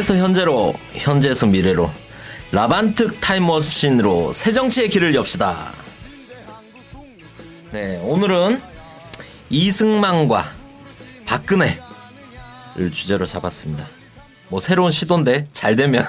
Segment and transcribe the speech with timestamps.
[0.00, 1.90] 과거에서 현재로, 현재에서 미래로
[2.52, 5.74] 라반특 타임머신으로 새 정치의 길을 엽시다.
[7.72, 8.60] 네, 오늘은
[9.50, 10.52] 이승만과
[11.26, 11.80] 박근혜를
[12.92, 13.86] 주제로 잡았습니다.
[14.48, 16.04] 뭐 새로운 시도인데 잘 되면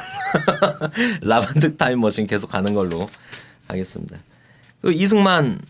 [1.21, 3.10] 라반특 타임머신 계속 가는 걸로
[3.68, 4.18] 하겠습니다.
[4.82, 5.61] 그 이승만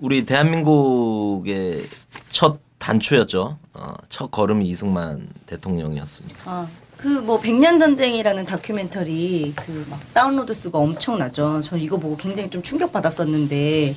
[0.00, 1.86] 우리 대한민국의
[2.28, 3.58] 첫 단추였죠.
[3.72, 6.38] 어, 첫 걸음이 이승만 대통령이었습니다.
[6.46, 11.60] 아, 그뭐 백년 전쟁이라는 다큐멘터리 그 막 다운로드 수가 엄청나죠.
[11.62, 13.94] 저 이거 보고 굉장히 좀 충격 받았었는데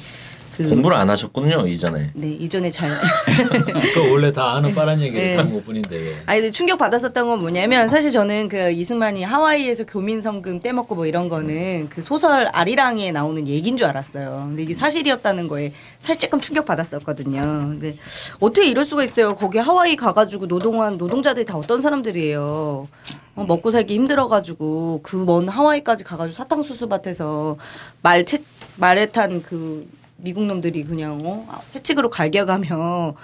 [0.55, 2.11] 그 공부를 안 하셨군요 이전에.
[2.13, 2.91] 네 이전에 잘
[3.93, 5.35] 그 원래 다 아는 빠른 얘기를 네.
[5.35, 6.15] 하는 것뿐인데 왜.
[6.25, 11.05] 아니 근데 충격 받았었던 건 뭐냐면 사실 저는 그 이승만이 하와이에서 교민 성금 떼먹고 뭐
[11.05, 14.45] 이런 거는 그 소설 아리랑에 나오는 얘기인 줄 알았어요.
[14.49, 17.41] 근데 이게 사실이었다는 거에 살짝금 충격 받았었거든요.
[17.41, 17.95] 근데
[18.39, 19.35] 어떻게 이럴 수가 있어요?
[19.35, 22.87] 거기 하와이 가가지고 노동한 노동자들이 다 어떤 사람들이에요?
[23.35, 27.55] 어, 먹고 살기 힘들어가지고 그 먼 하와이까지 가가지고 사탕수수 밭에서
[28.01, 28.41] 말채
[28.77, 29.87] 말에 탄그
[30.21, 31.45] 미국 놈들이 그냥 어?
[31.71, 33.15] 채찍으로 갈겨가며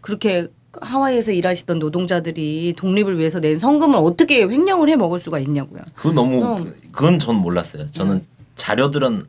[0.00, 0.48] 그렇게
[0.80, 5.82] 하와이에서 일하시던 노동자들이 독립을 위해서 낸 성금을 어떻게 횡령을 해 먹을 수가 있냐고요.
[5.94, 6.66] 그 너무 어.
[6.92, 7.90] 그건 전 몰랐어요.
[7.90, 8.24] 저는
[8.56, 9.24] 자료들은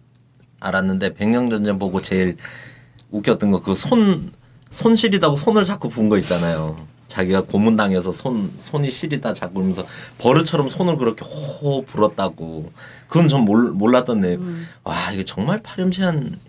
[0.60, 2.38] 알았는데 백령전쟁 보고 제일
[3.12, 6.78] 웃겼던 거 그 손손 시리다고 손을 자꾸 분 거 있잖아요.
[7.08, 9.86] 자기가 고문당해서 손 손이 시리다 자꾸 그러면서
[10.18, 12.72] 버릇처럼 손을 그렇게 호 불었다고.
[13.08, 14.36] 그건 전 몰, 몰랐던 내.
[14.36, 14.68] 음.
[14.84, 16.40] 와 이게 정말 파렴치한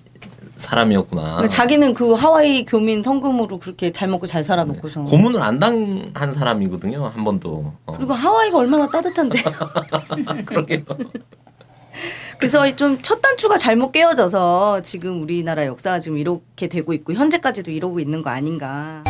[0.65, 1.23] 사람이었구나.
[1.23, 5.05] 그러니까 자기는 그 하와이 교민 성금으로 그렇게 잘 먹고 잘 살아놓고서.
[5.05, 7.07] 고문을 안 당한 사람이거든요.
[7.15, 7.73] 한 번도.
[7.87, 7.93] 어.
[7.97, 9.43] 그리고 하와이가 얼마나 따뜻한데.
[10.47, 10.83] 그러게요.
[12.39, 18.01] 그래서 좀 첫 단추가 잘못 깨어져서 지금 우리나라 역사가 지금 이렇게 되고 있고 현재까지도 이러고
[18.01, 19.05] 있는 거 아닌가.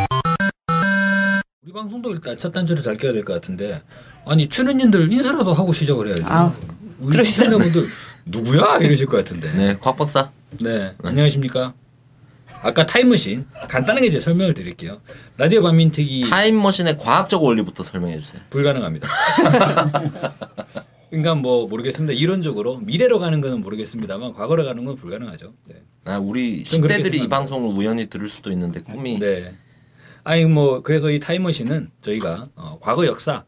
[1.65, 3.81] 우리 방송도 일단 첫 단추를 잘 껴야 될 것 같은데
[4.27, 6.23] 아니 출연진들 인사라도 하고 시작을 해야지.
[6.27, 6.51] 아우,
[7.01, 7.45] 우리 그러시다.
[7.45, 7.87] 시청자분들
[8.27, 9.51] 누구야 이러실 것 같은데.
[9.55, 10.31] 네, 곽 박사.
[10.61, 11.73] 네, 안녕하십니까.
[12.63, 15.01] 아까 타임머신 간단하게 이제 설명을 드릴게요.
[15.37, 18.41] 라디오 반민특위 타임머신의 과학적 원리부터 설명해 주세요.
[18.51, 19.09] 불가능합니다.
[21.11, 22.13] 그러니까 뭐 모르겠습니다.
[22.15, 25.53] 이론적으로 미래로 가는 거는 모르겠습니다만 과거로 가는 건 불가능하죠.
[25.69, 25.77] 네.
[26.07, 27.29] 아, 우리 10대들이 이.
[27.29, 29.51] 방송을 우연히 들을 수도 있는데 꿈이 네.
[30.25, 33.45] 아니 뭐 그래서 이 타임머신은 저희가 어, 과거 역사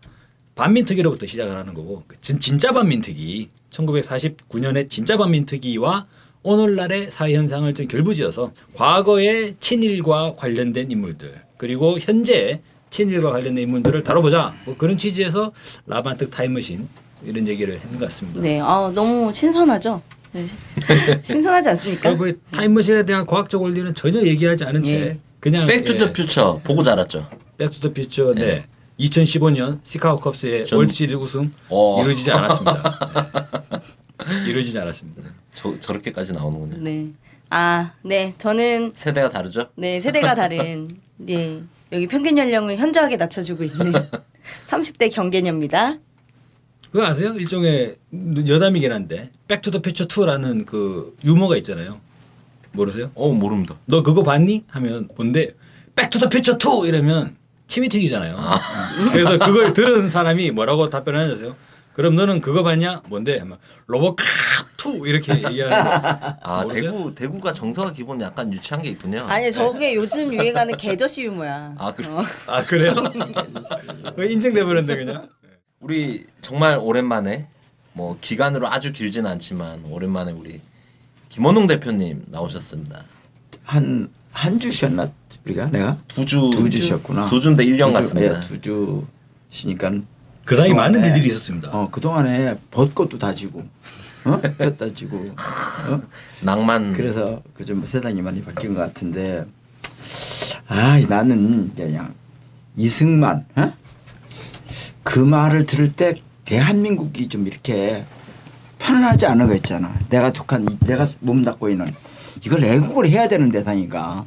[0.57, 6.07] 반민특위로부터 시작을 하는 거고 그 진, 진짜 반민특위 1949년에 진짜 반민특위와
[6.47, 14.55] 오늘날의 사회 현상을 좀 결부지어서 과거의 친일과 관련된 인물들 그리고 현재 친일과 관련된 인물들을 다뤄보자
[14.65, 15.51] 뭐 그런 취지에서
[15.87, 16.87] 라반특 타임머신
[17.25, 18.41] 이런 얘기를 했는 것 같습니다.
[18.41, 20.01] 네, 아 너무 신선하죠.
[20.33, 20.47] 네.
[21.21, 22.11] 신선하지 않습니까?
[22.13, 25.19] 이 타임머신에 대한 과학적 원리는 전혀 얘기하지 않은 채 예.
[25.41, 26.13] 그냥 Back to the 예.
[26.13, 27.29] Future 보고 자랐죠.
[27.59, 28.65] Back to the Future 네.
[29.01, 32.01] 2015년 시카고 컵스의 전- 월드 시리즈 우승 어.
[32.03, 32.99] 이루어지지 않았습니다.
[34.27, 34.51] 네.
[34.51, 35.23] 이루어지지 않았습니다.
[35.53, 36.77] 저 저렇게까지 나오는군요.
[36.83, 37.11] 네.
[37.51, 38.35] 아, 네.
[38.39, 39.69] 저는 세대가 다르죠?
[39.77, 43.93] 네 세대가 다른 네 여기 평균 연령을 현저하게 낮춰주고 있는
[44.67, 45.99] 30대 경계녀입니다.
[46.91, 47.35] 그거 아세요?
[47.35, 47.97] 일종의
[48.49, 52.01] 여담이긴 한데 Back to the Future 2라는 그 유머가 있잖아요.
[52.73, 53.11] 모르세요?
[53.15, 53.77] 어 모릅니다.
[53.87, 54.65] 너 그거 봤니?
[54.69, 55.51] 하면 뭔데?
[55.95, 57.37] Back to the Future 2 이러면
[57.69, 58.39] 침이 튀기잖아요.
[59.13, 61.57] 그래서 그걸 들은 사람이 뭐라고 답변하는지 아세요?
[61.97, 63.01] 그럼 너는 그거 봤냐?
[63.09, 63.39] 뭔데?
[63.39, 66.37] 하면 RoboCop 2 이렇게 얘기하는 거.
[66.43, 66.91] 아 모르세요?
[66.93, 69.25] 대구 대구가 정서가 기본 약간 유치한 게 있군요.
[69.25, 71.75] 아니 저게 요즘 유행하는 개저씨 유머야.
[71.79, 72.09] 아, 그래?
[72.09, 72.23] 어.
[72.49, 72.93] 아 그래요?
[74.17, 75.31] 왜 인정돼 버렸네 그냥.
[75.81, 77.47] 우리 정말 오랜만에
[77.95, 80.61] 뭐 기간으로 아주 길진 않지만 오랜만에 우리
[81.31, 83.05] 김원웅 대표님 나오셨습니다.
[83.65, 85.11] 한 한 주 쉬었나
[85.47, 87.27] 우리가 내가 두 주 두주 쉬었구나.
[87.29, 88.37] 두 주인데 1년 두 주, 같습니다.
[88.37, 89.07] 예, 두주
[89.49, 89.93] 쉬니까
[90.47, 91.69] 그 사이 많은 일들이 있었습니다.
[91.73, 93.65] 어 그동안에 벚꽃도 다지고
[94.25, 94.41] 어?
[94.57, 95.17] 꽃 다지고
[95.91, 96.03] 어?
[96.41, 99.45] 낭만 그래서 그좀 세상이 많이 바뀐 것 같은데
[100.69, 102.15] 아 나는 그냥
[102.77, 103.73] 이승만 어?
[105.03, 108.05] 그 말을 들을 때 대한민국이 좀 이렇게
[108.79, 109.99] 편안하지 않은 거 있잖아.
[110.11, 111.93] 내가 속한 이- 내가 몸담고 있는
[112.45, 114.25] 이걸 애국을 해야 되는 대상인가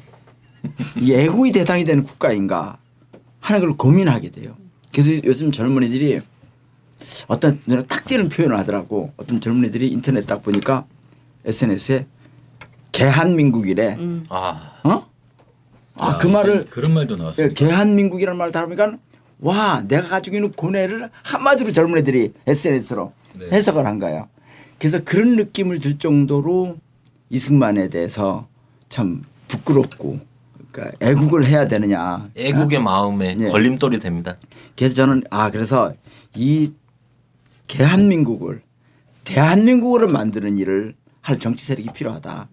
[0.97, 2.77] 이 애국이 대상이 되는 국가인가
[3.39, 4.57] 하는 걸 고민하게 돼요.
[4.91, 6.21] 그래서 요즘 젊은이들이
[7.27, 9.13] 어떤 눈에 딱 띄는 표현을 하더라고.
[9.17, 10.85] 어떤 젊은이들이 인터넷 딱 보니까
[11.45, 12.05] SNS에
[12.91, 13.95] 개한민국이래.
[13.95, 14.25] 음.
[14.29, 15.07] 아 어?
[15.95, 17.55] 아 야, 그 말을 그런 말도 예, 나왔습니다.
[17.55, 18.97] 개한민국이라는 말을 다루니까
[19.39, 23.49] 와 내가 가지고 있는 고뇌를 한마디로 젊은이들이 SNS로 네.
[23.51, 24.27] 해석을 한 거야.
[24.77, 26.77] 그래서 그런 느낌을 줄 정도로
[27.29, 28.47] 이승만에 대해서
[28.89, 30.19] 참 부끄럽고
[30.71, 32.29] 그러니까 애국을 해야 되느냐.
[32.35, 33.45] 애국의 마음에 예.
[33.47, 34.35] 걸림돌이 됩니다.
[34.77, 35.93] 그래서 저는 아 그래서
[36.35, 36.71] 이
[37.67, 38.61] 대한민국을
[39.23, 42.49] 대한민국으로 만드는 일을 할 정치 세력이 필요하다.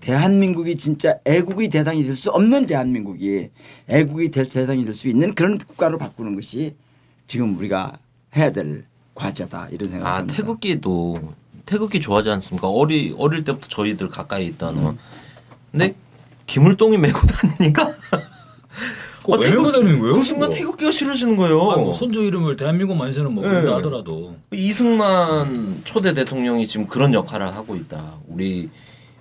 [0.00, 3.48] 대한민국이 진짜 애국의 대상이 될 수 없는 대한민국이
[3.88, 6.74] 애국의 될 대상이 될 수 있는 그런 국가로 바꾸는 것이
[7.26, 7.98] 지금 우리가
[8.36, 8.84] 해야 될
[9.14, 10.36] 과제다 이런 아 생각합니다.
[10.36, 11.34] 태극기도
[11.66, 12.68] 태극기 좋아하지 않습니까?
[12.68, 14.78] 어리 어릴 때부터 저희들 가까이 있던.
[14.78, 14.96] 어.
[15.72, 15.94] 근데
[16.46, 17.92] 김을동이 메고 다니니까
[19.24, 20.14] 그거 왜 메고 다니는 거예요?
[20.14, 20.50] 그 순간?
[20.50, 21.70] 태극기가 싫어지는 거예요.
[21.70, 23.70] 아니, 뭐 손주 이름을 대한민국 만세는 뭐 네.
[23.70, 28.18] 하더라도 이승만 초대 대통령이 지금 그런 역할을 하고 있다.
[28.28, 28.68] 우리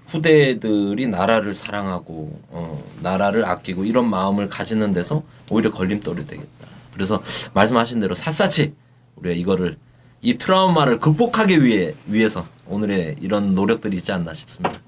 [0.08, 6.68] 후대들이 나라를 사랑하고 어, 나라를 아끼고 이런 마음을 가지는 데서 오히려 걸림돌이 되겠다.
[6.94, 7.22] 그래서
[7.54, 8.74] 말씀하신 대로 샅샅이
[9.16, 9.78] 우리가 이거를
[10.22, 14.80] 이 트라우마를 극복하기 위해 위해서 오늘의 이런 노력들이 있지 않나 싶습니다.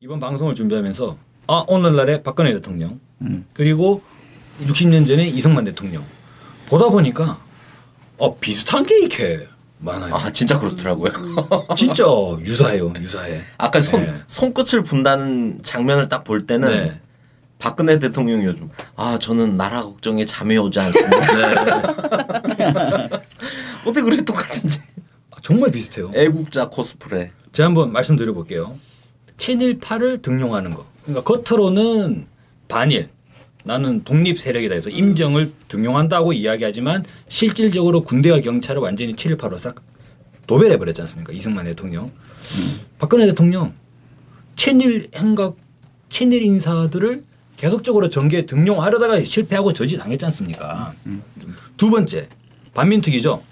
[0.00, 1.16] 이번 방송을 준비하면서
[1.48, 3.44] 아 오늘날의 박근혜 대통령 음.
[3.54, 4.02] 그리고
[4.62, 6.04] 60년 전에 이승만 대통령
[6.66, 7.38] 보다 보니까
[8.18, 9.46] 어 비슷한 게 이렇게
[9.78, 10.14] 많아요.
[10.14, 11.12] 아 진짜 그렇더라고요.
[11.76, 12.04] 진짜
[12.40, 13.40] 유사해요, 유사해.
[13.58, 14.14] 아까 손 네.
[14.26, 17.00] 손끝을 분다는 장면을 딱 볼 때는 네.
[17.58, 21.26] 박근혜 대통령이 요즘 아 저는 나라 걱정에 잠이 오지 않습니다.
[23.84, 24.80] 어떻게 그래 똑같은지.
[25.30, 26.10] 아, 정말 비슷해요.
[26.14, 27.30] 애국자 코스프레.
[27.52, 28.74] 제가 한번 말씀드려 볼게요.
[29.36, 30.86] 친일파를 등용하는 거.
[31.04, 32.26] 그러니까 겉으로는
[32.68, 33.08] 반일,
[33.64, 39.82] 나는 독립 세력이다 해서 임정을 등용한다고 이야기하지만 실질적으로 군대와 경찰을 완전히 친일파로 싹
[40.46, 41.32] 도배해 버렸지 않습니까?
[41.32, 42.08] 이승만 대통령.
[42.98, 43.74] 박근혜 대통령
[44.54, 45.56] 친일 행각,
[46.08, 47.24] 친일 인사들을
[47.56, 50.94] 계속적으로 정계에 등용하려다가 실패하고 저지 당했지 않습니까?
[51.76, 52.28] 두 번째
[52.74, 53.42] 반민특위죠.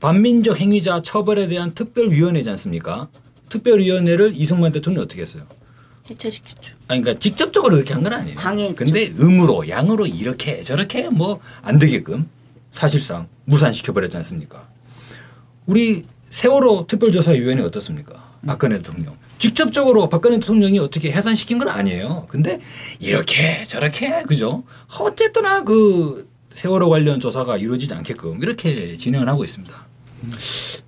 [0.00, 3.08] 반민족 행위자 처벌에 대한 특별위원회지 않습니까?
[3.48, 5.44] 특별위원회를 이승만 대통령이 어떻게 했어요?
[6.10, 6.74] 해체시켰죠.
[6.88, 8.36] 아니, 그러니까 직접적으로 그렇게 한 건 아니에요.
[8.36, 8.74] 방해했죠.
[8.84, 12.28] 근데 음으로 양으로 이렇게 저렇게 뭐 안 되게끔
[12.72, 14.68] 사실상 무산시켜 버렸지 않습니까?
[15.66, 18.34] 우리 세월호 특별조사위원회 어떻습니까?
[18.46, 22.26] 박근혜 대통령 직접적으로 박근혜 대통령이 어떻게 해산시킨 건 아니에요.
[22.28, 22.60] 근데
[22.98, 24.64] 이렇게 저렇게 그죠?
[24.98, 29.83] 어쨌거나 그 세월호 관련 조사가 이루어지지 않게끔 이렇게 진행을 하고 있습니다.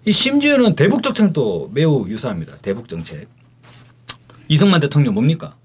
[0.05, 2.57] 이 심지어는 대북 정책도 매우 유사합니다.
[2.63, 3.29] 대북 정책.
[4.49, 5.57] 이승만 대통령 뭡니까?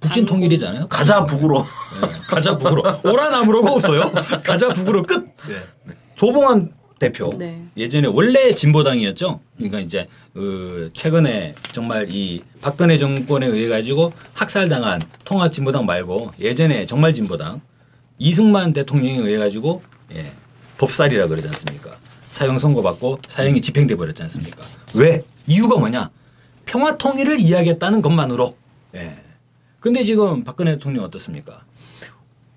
[0.00, 0.86] 북진 통일이잖아요.
[0.88, 1.64] 가자 북으로.
[2.00, 4.10] 네, 가자 북으로 오라 나무로가 없어요.
[4.44, 5.24] 가자 북으로 끝.
[5.48, 5.56] 네.
[6.14, 7.62] 조봉환 대표 네.
[7.76, 9.40] 예전에 원래 진보당이었죠.
[9.56, 16.86] 그러니까 이제 어, 최근에 정말 이 박근혜 정권에 의해 가지고 학살당한 통합 진보당 말고 예전에
[16.86, 17.60] 정말 진보당
[18.18, 19.82] 이승만 대통령에 의해 가지고
[20.14, 20.24] 예,
[20.78, 21.90] 법살이라 그러지 않습니까?
[22.36, 24.62] 사형 선고받고 사형이 집행돼 버렸지 않습니까?
[24.94, 25.22] 왜?
[25.46, 26.10] 이유가 뭐냐?
[26.66, 28.54] 평화 통일을 이야기했다는 것만으로.
[28.94, 29.16] 예.
[29.80, 31.64] 근데 지금 박근혜 대통령 어떻습니까?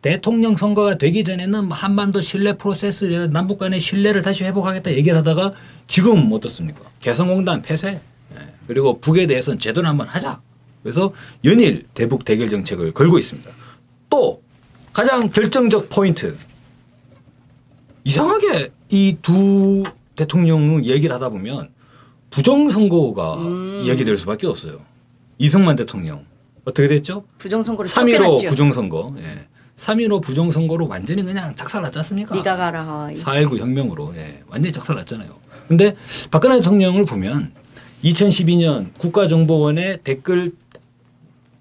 [0.01, 5.53] 대통령 선거가 되기 전에는 뭐 한반도 신뢰 프로세스 남북 간의 신뢰를 다시 회복하겠다 얘기를 하다가
[5.87, 6.81] 지금 어떻습니까?
[6.99, 8.01] 개성공단 폐쇄
[8.33, 8.37] 예.
[8.67, 10.41] 그리고 북에 대해서는 제대로 한번 하자.
[10.83, 11.13] 그래서
[11.45, 13.49] 연일 대북 대결 정책을 걸고 있습니다.
[14.09, 14.41] 또
[14.91, 16.35] 가장 결정적 포인트
[18.03, 19.83] 이상하게 이 두
[20.15, 21.69] 대통령 얘기를 하다 보면
[22.31, 23.37] 부정선거가
[23.83, 24.81] 이야기될 수밖에 없어요.
[25.37, 26.25] 이승만 대통령
[26.65, 27.23] 어떻게 됐죠?
[27.37, 28.49] 부정선거를 3.15 쫓겨났죠.
[28.49, 29.07] 부정선거.
[29.19, 29.45] 예.
[29.75, 32.35] 3.15 부정선거로 완전히 그냥 작살났지 않습니까?
[32.35, 33.15] 네가 가라 하와이.
[33.15, 34.41] 4.19 혁명으로 예.
[34.47, 35.33] 완전히 작살났잖아요.
[35.67, 35.95] 근데
[36.29, 37.53] 박근혜 대통령을 보면
[38.03, 40.51] 2012년 국가정보원의 댓글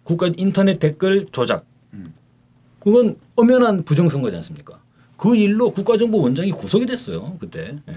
[0.03, 1.65] 국가 인터넷 댓글 조작
[2.81, 4.81] 그건 엄연한 부정선거지 않습니까?
[5.19, 7.95] 그 일로 국가정보원장이 구속이 됐어요 그때 예.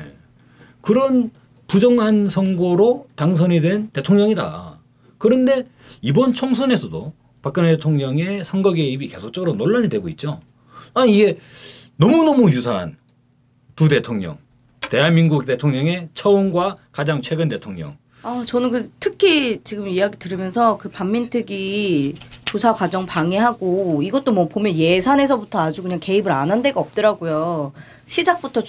[0.82, 1.32] 그런
[1.68, 4.82] 부정한 선거로 당선이 된 대통령이다.
[5.18, 5.68] 그런데
[6.02, 10.42] 이번 총선에서도 박근혜 대통령의 선거 개입이 계속적으로 논란이 되고 있죠.
[10.94, 11.38] 아니 이게
[11.96, 12.98] 너무너무 유사한
[13.78, 14.38] 두 대통령.
[14.90, 17.96] 대한민국 대통령의 처음과 가장 최근 대통령.
[18.24, 22.16] 아, 저는 그 특히 지금 이야기 들으면서 그 반민특위
[22.52, 27.72] 조사 과정 방해하고 이것도 뭐 보면 예산에서부터 아주 그냥 개입을 안 한 데가 없더라고요.
[28.06, 28.62] 시작부터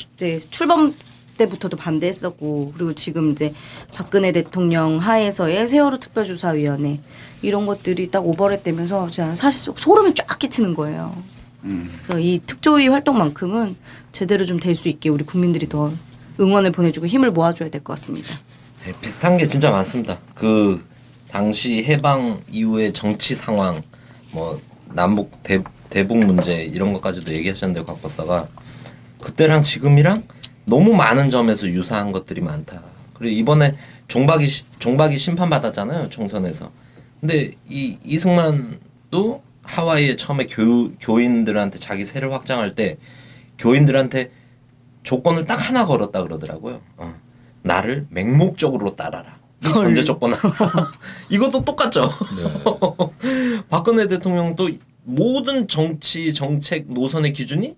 [0.51, 0.95] 출범
[1.37, 3.53] 때부터도 반대했었고 그리고 지금 이제
[3.93, 7.01] 박근혜 대통령 하에서의 세월호 특별조사위원회
[7.43, 11.13] 이런 것들이 딱 오버랩 되면서 진짜 사실 소름이 쫙 끼치는 거예요.
[11.63, 13.75] 그래서 이 특조위 활동만큼은
[14.13, 15.91] 제대로 좀 될 수 있게 우리 국민들이 더
[16.39, 18.29] 응원을 보내주고 힘을 모아줘야 될 것 같습니다.
[18.85, 20.19] 네, 비슷한 게 진짜 많습니다.
[20.37, 20.85] 그
[21.43, 23.81] 당시 해방 이후의 정치 상황,
[24.33, 24.61] 뭐
[24.93, 28.49] 남북 대, 대북 문제 이런 것까지도 얘기하셨는데 곽 박사가
[29.23, 30.25] 그때랑 지금이랑
[30.67, 32.83] 너무 많은 점에서 유사한 것들이 많다.
[33.15, 33.75] 그리고 이번에
[34.09, 36.71] 종박이 시- 종박이 심판 받았잖아요 총선에서.
[37.21, 42.99] 근데 이 이승만도 하와이에 처음에 교 교인들한테 자기 세를 확장할 때
[43.59, 44.31] 교인들한테
[45.03, 46.83] 조건을 딱 하나 걸었다 그러더라고요.
[46.99, 47.15] 어.
[47.63, 49.39] 나를 맹목적으로 따라라.
[49.65, 50.33] 이 전제 조건.
[51.31, 52.03] 이것도 똑같죠.
[52.37, 53.63] 네.
[53.69, 54.71] 박근혜 대통령도
[55.05, 57.77] 모든 정치 정책 노선의 기준이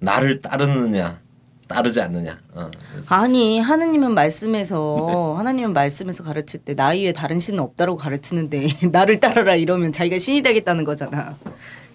[0.00, 1.20] 나를 따르느냐
[1.66, 2.38] 따르지 않느냐.
[2.54, 2.70] 어.
[3.08, 9.54] 아니 하느님은 말씀에서 하나님은 말씀에서 가르칠 때 나 이외에 다른 신은 없다라고 가르치는데 나를 따라라
[9.54, 11.36] 이러면 자기가 신이 되겠다는 거잖아.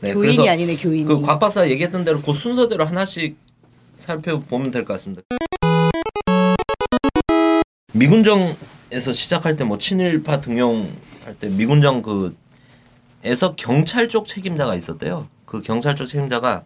[0.01, 1.05] 네, 교인이 아니네 교인이.
[1.05, 3.37] 그곽 박사 얘기했던 대로 그 순서대로 하나씩
[3.93, 5.21] 살펴보면 될 것 같습니다.
[7.93, 8.55] 미군정
[8.93, 12.35] 에서 시작할 때 뭐 친일파 등용할 때 미군정 그
[13.23, 15.27] 에서 경찰 쪽 책임자가 있었대요.
[15.45, 16.63] 그 경찰 쪽 책임자가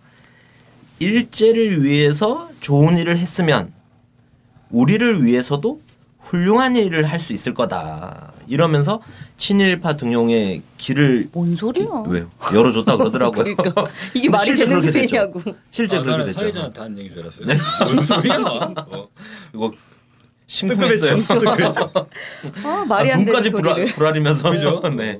[1.00, 3.72] 일제를 위해서 좋은 일을 했으면
[4.72, 5.82] 우리를 위해서도
[6.20, 8.34] 훌륭한 일을 할 수 있을 거다.
[8.48, 9.02] 이러면서
[9.38, 11.86] 친일파 등용의 길을 뭔 소리야?
[12.08, 12.30] 왜요?
[12.54, 13.44] 열어줬다 그러더라고요.
[13.56, 14.82] 그러니까 이게 말이 되는.
[14.82, 15.42] 소리냐고.
[15.70, 16.40] 실제 아, 그렇게 됐죠.
[16.40, 17.46] 사회자한테 하는 얘기인 줄 알았어요.
[17.86, 18.36] 뭔 소리야?
[18.38, 19.08] 어.
[19.54, 19.72] 이거
[20.48, 21.24] 심쿵했어요.
[22.64, 23.94] 아 말이 아, 안 되는 눈까지 불아, 소리를.
[23.94, 24.82] 불알이면서 그죠?
[24.96, 25.20] 네.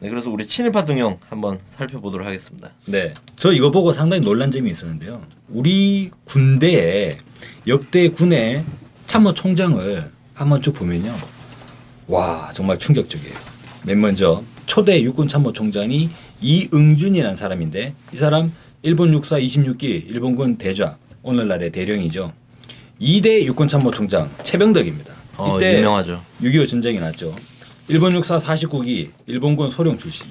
[0.00, 2.70] 네, 그래서 우리 친일파 등용 한번 살펴보도록 하겠습니다.
[2.86, 3.14] 네.
[3.36, 5.20] 저 이거 보고 상당히 놀란 점이 있었는데요.
[5.48, 7.18] 우리 군대에
[7.66, 8.64] 역대 군의
[9.06, 11.14] 참모 총장을 한번 쭉 보면요.
[12.06, 13.34] 와, 정말 충격적이에요.
[13.84, 16.08] 맨 먼저 초대 육군 참모 총장이
[16.40, 18.52] 이응준이라는 사람인데 이 사람
[18.82, 22.32] 일본 육사 26기 일본군 대좌 오늘날의 대령이죠.
[23.00, 25.14] 2대 육군 참모 총장 최병덕입니다.
[25.38, 26.20] 어, 이때 유명하죠.
[26.42, 27.34] 6.25 전쟁이 났죠.
[27.86, 30.26] 일본 육사 49기 일본군 소령 출신.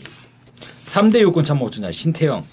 [0.86, 2.44] 3대 육군 참모총장 신태영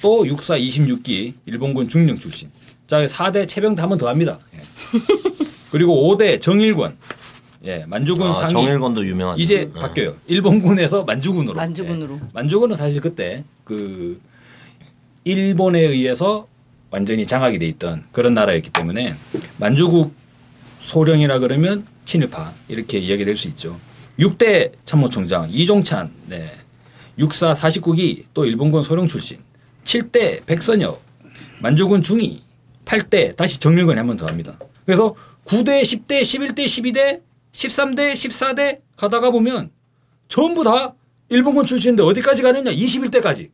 [0.00, 2.50] 또 육사 26기 일본군 중령 출신.
[2.86, 4.38] 자 4대 최병도 한번 더 합니다.
[4.54, 4.60] 예.
[5.70, 6.96] 그리고 5대 정일권
[7.64, 9.42] 예 만주군 아, 상위 정일권도 유명하죠.
[9.42, 9.80] 이제 네.
[9.80, 10.16] 바뀌어요.
[10.26, 11.54] 일본군에서 만주군으로.
[11.56, 12.14] 만주군으로.
[12.14, 12.20] 예.
[12.32, 14.18] 만주군은 사실 그때 그
[15.24, 16.46] 일본에 의해서
[16.94, 19.16] 완전히 장악이 돼 있던 그런 나라였기 때문에
[19.56, 20.14] 만주국
[20.78, 23.80] 소령이라 그러면 친일파 이렇게 이야기될 수 있죠.
[24.20, 26.52] 6대 참모총장 이종찬, 네.
[27.18, 29.38] 64 49기 또 일본군 소령 출신.
[29.82, 31.00] 7대 백선엽,
[31.58, 32.44] 만주군 중위.
[32.84, 34.56] 8대 다시 정일권에 한 번 더 합니다.
[34.86, 37.20] 그래서 9대, 10대, 11대, 12대,
[37.52, 39.70] 13대, 14대 가다가 보면
[40.28, 40.94] 전부 다
[41.28, 42.70] 일본군 출신인데 어디까지 가느냐?
[42.70, 43.48] 21대까지.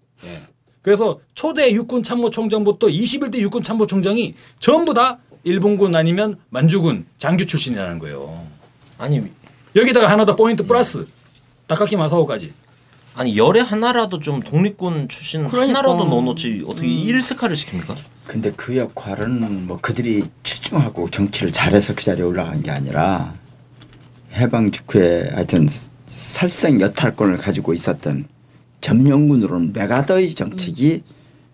[0.82, 8.42] 그래서 초대 육군 참모총장부터 21대 육군 참모총장이 전부 다 일본군 아니면 만주군 장교 출신이라는 거예요.
[8.98, 9.22] 아니
[9.76, 11.06] 여기다가 하나 더 포인트 플러스
[11.66, 12.52] 다카키 마사오까지.
[13.14, 15.78] 아니 열의 하나라도 좀 독립군 출신 그러니까.
[15.80, 17.96] 하나라도 넣어놓지 어떻게 일스카를 시킵니까?
[18.26, 23.34] 근데 그 역할은 뭐 그들이 추중하고 정치를 잘해서 그 자리에 올라간 게 아니라
[24.32, 25.66] 해방 직후에 하여튼
[26.06, 28.26] 살생 여탈권을 가지고 있었던
[28.80, 31.02] 점령군으로는 메가더의 정책이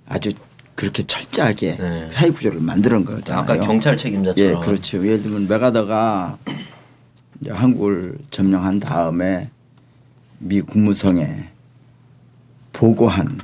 [0.07, 0.33] 아주
[0.75, 2.11] 그렇게 철저하게 네.
[2.13, 3.43] 사회 구조를 만드는 거잖아요.
[3.43, 4.63] 아까 경찰 책임자처럼.
[4.63, 4.99] 예, 그렇죠.
[5.05, 6.39] 예를 들면 메가더가
[7.41, 9.51] 이제 한국을 점령한 다음에
[10.39, 11.49] 미 국무성에
[12.73, 13.41] 보고한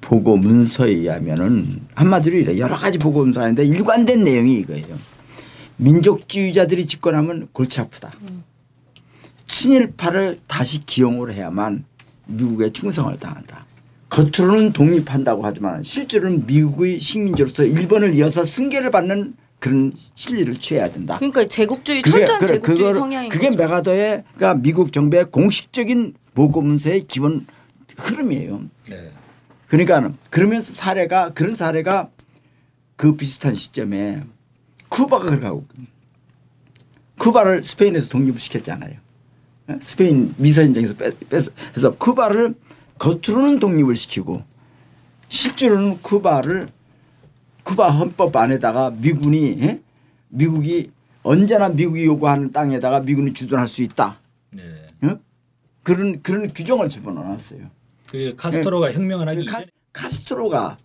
[0.00, 4.96] 보고 문서에 의하면은 한마디로 이래 여러 가지 보고 문서인데 일관된 내용이 이거예요.
[5.78, 8.12] 민족주의자들이 집권하면 골치 아프다.
[9.48, 11.84] 친일파를 다시 기용을 해야만
[12.26, 13.66] 미국에 충성을 당한다.
[14.08, 21.16] 겉으로는 독립한다고 하지만 실제로는 미국의 식민지로서 일본을 이어서 승계를 받는 그런 실리를 취해야 된다.
[21.18, 23.58] 그러니까 제국주의 철저한 제국주의 성향인 그게 거죠.
[23.58, 27.46] 메가더의 그러니까 미국 정부의 공식적인 보고 문서의 기본
[27.96, 28.62] 흐름이에요.
[28.90, 29.10] 네.
[29.66, 32.08] 그러니까 그러면서 사례가 그런 사례가
[32.96, 34.22] 그 비슷한 시점에
[34.88, 35.86] 쿠바가 그렇게 하고 있거든요.
[37.18, 39.05] 쿠바를 스페인에서 독립을 시켰잖아요.
[39.70, 39.78] 예?
[39.80, 40.94] 스페인 미사전쟁에서
[41.28, 42.54] 빼서 쿠바를
[42.98, 44.42] 겉으로는 독립을 시키고
[45.28, 46.68] 실제로는 쿠바를
[47.64, 49.80] 쿠바 헌법 안에다가 미군이 예?
[50.28, 50.90] 미국이
[51.22, 54.20] 언제나 미국이 요구하는 땅에다가 미군이 주둔할 수 있다.
[54.52, 54.62] 네.
[55.04, 55.16] 예?
[55.82, 57.62] 그런 그런 규정을 집어넣었어요.
[58.08, 60.78] 그 카스트로가 혁명을 하기 그 카, 카스트로가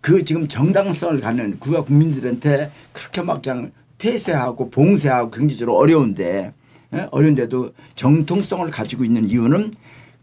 [0.00, 6.52] 그 지금 정당성을 갖는 그가 국민들한테 그렇게 막 그냥 폐쇄하고 봉쇄하고 경제적으로 어려운데 예?
[7.10, 9.74] 어려운데도 정통성을 가지고 있는 이유는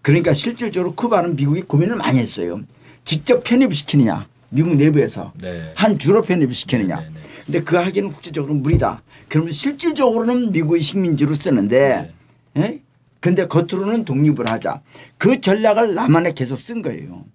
[0.02, 2.62] 그러니까 실질적으로 쿠바는 미국이 고민을 많이 했어요.
[3.04, 5.74] 직접 편입을 시키느냐 미국 내부에서 네.
[5.76, 7.00] 한 주로 편입을 시키느냐.
[7.00, 7.20] 네, 네, 네.
[7.46, 9.02] 근데 그 하기는 국제적으로 무리다.
[9.28, 12.14] 그러면 실질적으로는 미국의 식민지로 쓰는데
[12.58, 12.82] 예?
[13.20, 14.82] 근데 겉으로는 독립을 하자.
[15.18, 17.26] 그 전략을 남한에 계속 쓴 거예요.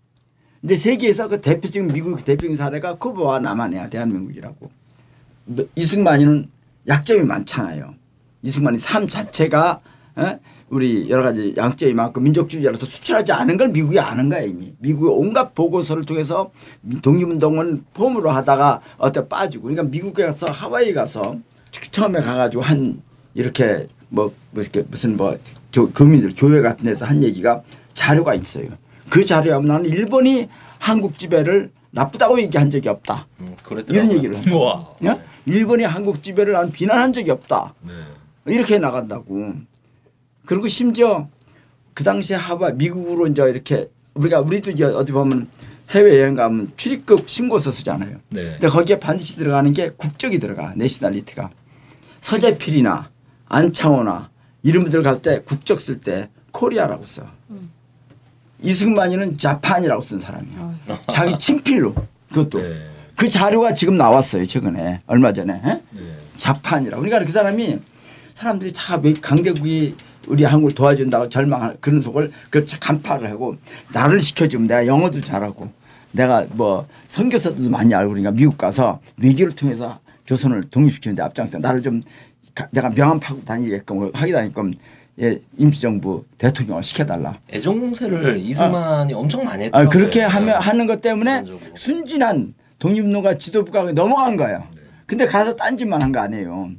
[0.60, 4.70] 근데 세계에서 그 대표적인 미국 대표적인 사례가 쿠바와 남한이야 대한민국이라고.
[5.74, 6.50] 이승만이는
[6.86, 7.94] 약점이 많잖아요.
[8.42, 9.80] 이승만이 삶 자체가
[10.16, 10.38] 어?
[10.70, 14.74] 우리 여러 가지 양적이 많고 민족주의자로서 수출하지 않은 걸 미국이 아는 거야 이미.
[14.78, 16.50] 미국의 온갖 보고서를 통해서
[17.02, 21.36] 독립운동은 폼으로 하다가 어때 빠지고 그러니까 미국에 가서 하와이 가서
[21.90, 23.00] 처음에 가가지고 한
[23.34, 25.38] 이렇게 뭐, 뭐 이렇게 무슨 뭐
[25.70, 27.62] 조- 교민들 교회 같은 데서 한 얘기가
[27.94, 28.66] 자료가 있어요.
[29.08, 33.26] 그 자료에 보면 나는 일본이 한국 지배를 나쁘다고 얘기한 적이 없다.
[33.40, 33.54] 음.
[33.88, 34.36] 이런 얘기를.
[34.52, 34.86] 우와.
[35.04, 35.18] 예?
[35.46, 37.74] 일본이 한국 지배를 난 비난한 적이 없다.
[37.86, 37.92] 네.
[38.50, 39.52] 이렇게 나간다고.
[40.44, 41.28] 그리고 심지어
[41.94, 45.48] 그 당시에 하바 미국으로 이제 이렇게 우리가 우리도 이제 어디 보면
[45.90, 48.18] 해외 여행 가면 출입국 신고서 쓰잖아요.
[48.30, 48.42] 네.
[48.42, 51.50] 근데 거기에 반드시 들어가는 게 국적이 들어가 nationality가
[52.20, 53.10] 서재필이나
[53.48, 54.30] 안창호나
[54.62, 57.22] 이런 분들 갈 때 국적 쓸 때 Korea라고 써.
[58.60, 60.78] 이승만이는 Japan이라고 쓴 사람이야.
[61.10, 61.94] 자기 친필로
[62.30, 62.86] 그것도 네.
[63.16, 65.54] 그 자료가 지금 나왔어요 최근에 얼마 전에.
[65.54, 65.60] 에?
[65.90, 66.14] 네.
[66.38, 67.02] 자판이라고.
[67.02, 67.78] 그러니까 그 사람이
[68.38, 69.96] 사람들이 다왜 강대국이
[70.28, 73.56] 우리 한국을 도와준다고 절망하는 그런 속을 그걸 간파를 하고
[73.92, 75.68] 나를 시켜주면 내가 영어도 잘하고
[76.12, 82.00] 내가 뭐 선교사도 많이 알고 그러니까 미국 가서 외교를 통해서 조선을 독립시키는데 앞장서 나를 좀
[82.54, 84.72] 가- 내가 명함 파고 다니게끔 하게 다니게끔
[85.20, 87.40] 예, 임시정부 대통령을 시켜달라.
[87.52, 91.76] 애정공세를 이승만이 엄청 많이 했던 아, 그렇게 하면 하는 것 때문에 기본적으로.
[91.76, 94.62] 순진한 독립노가 지도부가 넘어간 거예요.
[95.06, 96.70] 근데 가서 딴짓만 한 거 아니에요.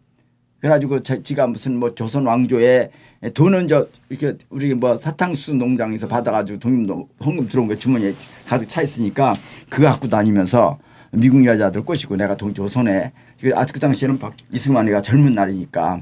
[0.60, 2.90] 그래가지고 저- 지가 무슨 뭐 조선 왕조에
[3.34, 8.14] 돈은 저 이렇게 우리 뭐 사탕수 농장에서 받아가지고 독립노 헌금 들어온 거 주머니에
[8.48, 9.34] 가득 차 있으니까
[9.70, 10.78] 그거 갖고 다니면서
[11.12, 13.12] 미국 여자들 꼬시고 내가 동 조선에
[13.42, 16.02] 그 아, 그 당시에는 박 이승만이가 젊은 날이니까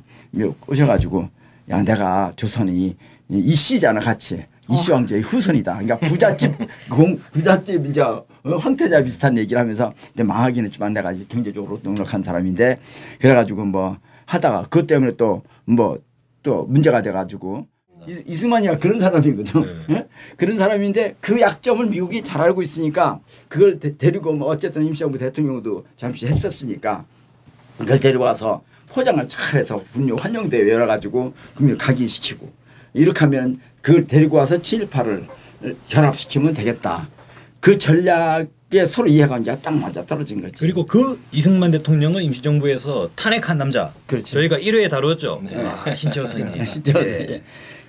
[0.60, 1.30] 꼬셔가지고
[1.70, 2.96] 야 내가 조선이
[3.30, 5.78] 이 씨잖아 같이 이씨 왕조의 후손이다.
[5.80, 6.52] 그러니까 부잣집
[6.92, 8.26] 공 부잣집 이제 어,
[8.60, 12.78] 황태자 비슷한 얘기를 하면서 근데 망하긴 했지만 내가 이제 경제적으로 넉넉한 사람인데
[13.20, 13.98] 그래가지고 뭐
[14.28, 17.66] 하다가 그것 때문에 또 뭐또 문제가 돼가지고
[18.08, 19.64] 이- 이승만이가 그런 사람이거든.
[19.90, 20.08] 예?
[20.38, 25.86] 그런 사람인데 그 약점을 미국이 잘 알고 있으니까 그걸 데, 데리고 뭐 어쨌든 임시정부 대통령도
[25.96, 27.06] 잠시 했었으니까
[27.78, 32.50] 그걸 데려와서 포장을 잘해서 분뇨 환영대회 열어가지고 국민을 각인시키고
[32.94, 35.28] 이렇게 하면 그걸 데리고 와서 친일파를
[35.90, 37.08] 결합시키면 되겠다.
[37.68, 40.54] 그 전략에 서로 이해가 이제 딱 맞아 떨어진 거지.
[40.58, 43.92] 그리고 그 이승만 대통령을 임시정부에서 탄핵한 남자.
[44.06, 44.32] 그렇죠.
[44.36, 45.44] 저희가 1회에 다뤘죠.
[45.86, 46.64] 아, 신채호 선생님.
[46.64, 47.42] 진짜 예.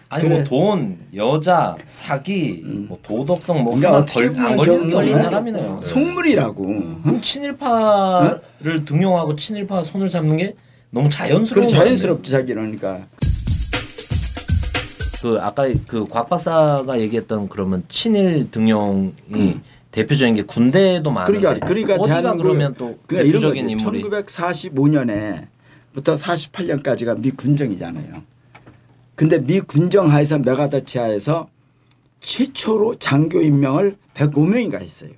[0.08, 4.90] 아니 뭐 돈, 여자, 사기, 뭐 도덕성 뭐 그러니까 하나 어떻게 걸, 안 보면 걸리는
[4.90, 5.18] 걸린 어?
[5.18, 5.80] 사람이네요.
[5.80, 6.66] 속물이라고.
[7.04, 10.54] 그럼 친일파를 등용하고 친일파 손을 잡는 게
[10.90, 13.06] 너무 자연스러운 그런 거 자연스럽지 자기는 그러니까.
[15.20, 21.94] 그 아까 그 곽 박사가 얘기했던 그러면 친일 등용이 대표적인 게 군대에도 많은데 그러니까 그러니까
[21.94, 23.70] 어디가 대한민국 그러면 또 그러니까 이런 대표적인.
[23.70, 25.48] 인물이 1945년에부터
[26.18, 28.22] 48년까지가 미 군정이잖아요.
[29.14, 31.48] 근데 미 군정 하에서 메가더치 하에서
[32.20, 35.10] 최초로 장교 임명을 105명인가 했어요.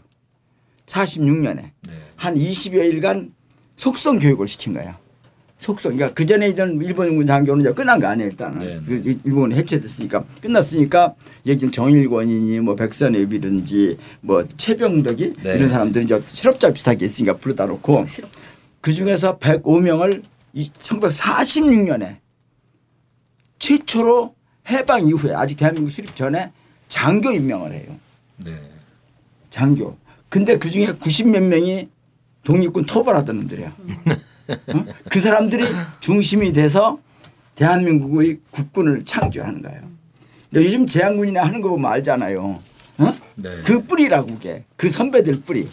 [0.87, 1.73] 46년에 네.
[2.17, 3.33] 한 20여 일간
[3.77, 4.99] 속성 교육을 시킨 거야.
[5.61, 5.95] 속성.
[5.95, 8.59] 그러니까 그 전에 있던 일본군 장교는 이제 끝난 거 아니에요 일단은.
[8.61, 8.81] 네.
[8.87, 15.57] 그 일본이 해체됐으니까 끝났으니까 얘기는 정일권이니 뭐 백선엽이든지 뭐 최병덕이 네.
[15.57, 18.07] 이런 사람들이 이제 실업자 비슷하게 있으니까 불러다 놓고
[18.81, 20.23] 그 중에서 105명을
[20.57, 22.17] 1946년에
[23.59, 24.35] 최초로
[24.71, 26.51] 해방 이후에 아직 대한민국 수립 전에
[26.89, 27.97] 장교 임명을 해요.
[28.39, 28.59] 네.
[29.51, 29.95] 장교.
[30.31, 31.91] 근데 그 중에 90 몇 명이
[32.45, 33.77] 독립군 토벌하던 놈들이야.
[34.51, 34.85] 어?
[35.09, 35.65] 그 사람들이
[36.01, 36.99] 중심이 돼서
[37.57, 39.81] 대한민국의 국군을 창조하는 거예요.
[40.51, 42.63] 근데 요즘 제한군이나 하는 거 보면 알잖아요.
[42.99, 43.13] 어?
[43.37, 43.51] 네.
[43.65, 44.65] 그 뿌리라고 그게.
[44.77, 45.69] 그 선배들 뿌리.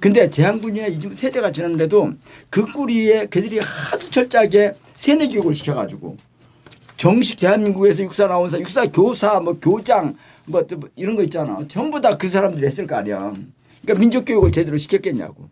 [0.00, 2.12] 근데 제한군이나 이즘 세대가 지났는데도
[2.50, 6.16] 그 뿌리에 그들이 하도 철저하게 세뇌 교육을 시켜가지고
[6.96, 11.58] 정식 대한민국에서 육사 나온 사 육사 교사 뭐 교장 뭐또 이런 거 있잖아.
[11.68, 13.32] 전부 다 그 사람들이 했을 거 아니야.
[13.82, 15.48] 그러니까 민족 교육을 제대로 시켰겠냐고.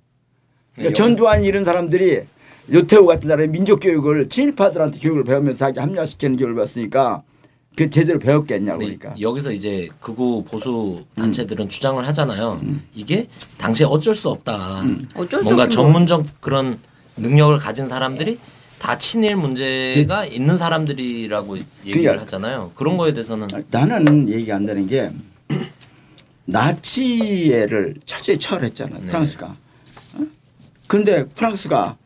[0.74, 2.22] 그러니까 전두환 이런 사람들이
[2.70, 7.22] 요태우 같은 사람이 민족 교육을 친일파들한테 교육을 배우면서 자기 합리화시키는 교육을 배웠으니까
[7.74, 9.20] 그 제대로 배웠겠냐고 근데 그러니까.
[9.20, 11.22] 여기서 이제 극우 보수 음.
[11.22, 12.60] 단체들은 주장을 하잖아요.
[12.94, 13.26] 이게
[13.58, 14.82] 당시에 어쩔 수 없다.
[14.82, 15.08] 음.
[15.14, 16.78] 어쩔 수 뭔가 전문적 그런
[17.16, 18.38] 능력을 가진 사람들이
[18.78, 22.72] 다 친일 문제가 있는 사람들이라고 얘기를 그 그러니까 하잖아요.
[22.74, 25.10] 그런 거에 대해서는 나는 얘기가 안 되는 게
[26.44, 29.06] 나치를 철저히 처벌했잖아 네.
[29.06, 29.56] 프랑스가.
[30.14, 30.26] 어?
[30.86, 31.96] 근데 프랑스가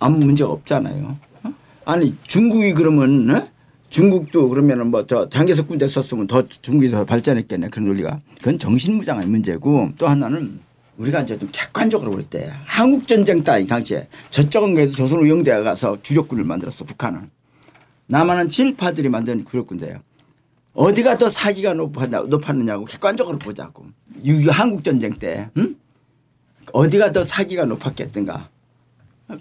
[0.00, 1.16] 아무 문제가 없잖아요.
[1.44, 1.52] 어?
[1.84, 3.48] 아니 중국이 그러면 어?
[3.90, 9.26] 중국도 그러면은 뭐 저 장개석 군대 썼으면 더 중국이 더 발전했겠네 그런 논리가 그건 정신무장의
[9.26, 10.60] 문제고 또 하나는
[10.96, 15.96] 우리가 이제 좀 객관적으로 볼 때 한국 전쟁 때이 당시에 저쪽은 그래도 조선 의용대가 가서
[16.02, 17.30] 주력군을 만들었어 북한은
[18.06, 19.98] 남한은 친일파들이 만든 주력군대예요.
[20.74, 23.86] 어디가 더 사기가 높았느냐고 객관적으로 보자고.
[24.24, 25.74] 6.25 한국 전쟁 때 응?
[26.72, 28.48] 어디가 더 사기가 높았겠든가.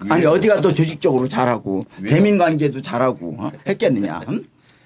[0.09, 3.51] 아니 어디가 더 조직적으로 잘하고 대민 관계도 잘하고 어?
[3.67, 4.21] 했겠느냐.
[4.29, 4.43] 응?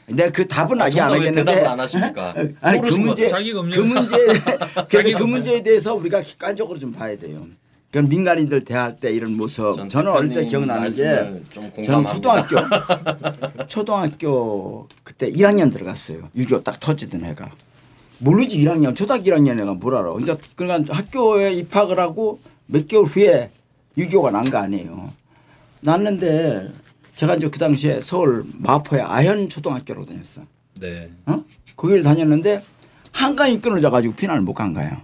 [0.08, 2.34] 내가 그 답은 아, 아직 안 하겠는데 대답을 안 하십니까?
[2.62, 4.18] 아니 그 문제 그 문제
[4.90, 7.46] 그래서 그 없는 문제에 대해서 우리가 객관적으로 좀 봐야 돼요.
[7.92, 12.08] 그럼 민간인들 대할 때 이런 모습 전 저는 어릴 때 기억나는 게 저는.
[12.08, 12.56] 초등학교
[13.68, 16.30] 초등학교 그때 1학년 들어갔어요.
[16.36, 17.52] 6.25 딱 터지던 해가.
[18.18, 20.16] 모르지 1학년 초등학교 1학년 애가 뭘 알아.
[20.22, 23.52] 이제 그러니까 학교에 입학을 하고 몇 개월 후에
[23.98, 25.12] 6.25가 난 거 아니에요.
[25.82, 26.72] 났는데
[27.16, 30.42] 제가 이제 그 당시에 서울 마포의 아현 초등학교로 다녔어.
[30.80, 31.10] 네.
[31.26, 31.44] 어?
[31.76, 32.64] 거기를 다녔는데
[33.12, 34.98] 한강이 끊어져 가지고 피난을 못 간 거예요.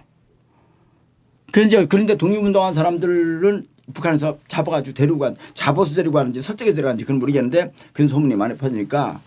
[1.52, 7.18] 그래서 이제 그런데 독립운동한 사람들은 북한에서 잡아가지고 데리고 간, 잡아서 데리고 가는지 설정에 데려가는지 그건
[7.18, 9.20] 모르겠는데 그런 소문이 많이 퍼지니까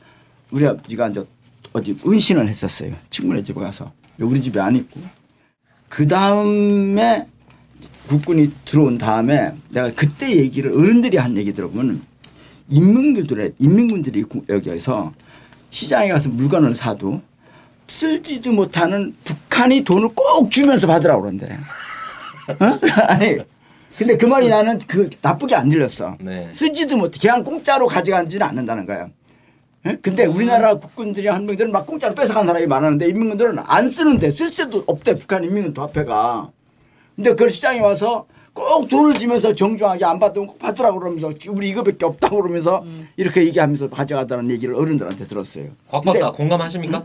[0.51, 1.25] 우리 아버지가 이제
[1.73, 2.93] 어디 은신을 했었어요.
[3.09, 3.91] 친구네 집에 가서.
[4.19, 5.01] 우리 집에 안 있고.
[5.89, 7.27] 그 다음에
[8.07, 12.01] 국군이 들어온 다음에 내가 그때 얘기를 어른들이 한 얘기 들어보면
[12.69, 15.13] 인민군들의 인민군들이 구- 여기에서
[15.69, 17.21] 시장에 가서 물건을 사도
[17.87, 21.45] 쓸지도 못하는 북한이 돈을 꼭 주면서 받으라고 그런대.
[22.59, 22.79] 어?
[23.07, 23.37] 아니
[23.97, 26.17] 근데 그 말이 나는 그 나쁘게 안 들렸어.
[26.19, 26.49] 네.
[26.51, 27.19] 쓰지도 못해.
[27.21, 29.07] 그냥 공짜로 가져가지는 않는다는 거야.
[29.85, 29.97] 예?
[30.01, 34.83] 근데 우리나라 국군들이 한 명들은 막 공짜로 뺏어간 사람이 많았는데 인민군들은 안 쓰는데 쓸 수도
[34.87, 36.49] 없대 북한 인민군 도합회가.
[37.15, 42.05] 근데 그걸 시장에 와서 꼭 돈을 주면서 정중하게 안 받으면 꼭 받으라고 그러면서 우리 이거밖에
[42.05, 42.83] 없다고 그러면서
[43.17, 45.69] 이렇게 얘기하면서 가져가다는 얘기를 어른들한테 들었어요.
[45.89, 47.03] 곽 박사 공감하십니까?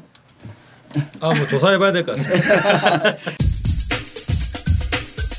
[1.21, 3.17] 아뭐 조사해봐야 될 것 같습니다.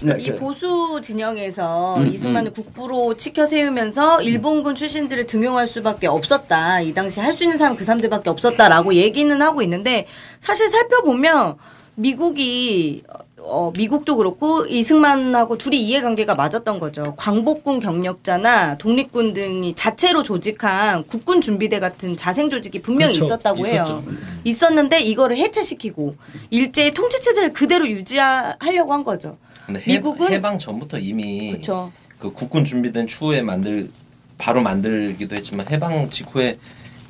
[0.02, 6.80] 네, 이 그- 보수 진영에서 음, 이승만을 국부로 치켜 세우면서 일본군 출신들을 등용할 수밖에 없었다.
[6.82, 10.08] 이 당시 할 수 있는 사람 그 사람들밖에 없었다라고 얘기는 하고 있는데
[10.40, 11.58] 사실 살펴보면
[11.96, 13.04] 미국이
[13.50, 17.16] 어, 미국도 그렇고 이승만하고 둘이 이해관계가 맞았던 거죠.
[17.18, 23.26] 광복군 경력자나 독립군 등이 자체로 조직한 국군 준비대 같은 자생 조직이 분명히 그렇죠.
[23.26, 23.84] 있었다고 해요.
[23.84, 24.04] 있었죠.
[24.44, 26.16] 있었는데 이거를 해체시키고
[26.52, 29.38] 일제의 통치 체제를 그대로 유지하려고 한 거죠.
[29.70, 31.92] 해, 미국은 해방 전부터 이미 그렇죠.
[32.18, 33.90] 그 국군 준비된 추후에 만들
[34.38, 36.58] 바로 만들기도 했지만 해방 직후에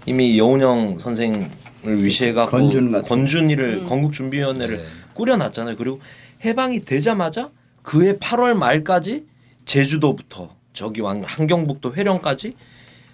[0.05, 1.49] 이미 여운형 선생을
[1.83, 3.85] 위시해 갖고 건준 건준이를 음.
[3.85, 4.83] 건국 준비위원회를 네.
[5.13, 5.75] 꾸려놨잖아요.
[5.77, 5.99] 그리고
[6.43, 7.49] 해방이 되자마자
[7.83, 9.25] 그해 8월 말까지
[9.65, 12.55] 제주도부터 저기 왕 한경북도 회령까지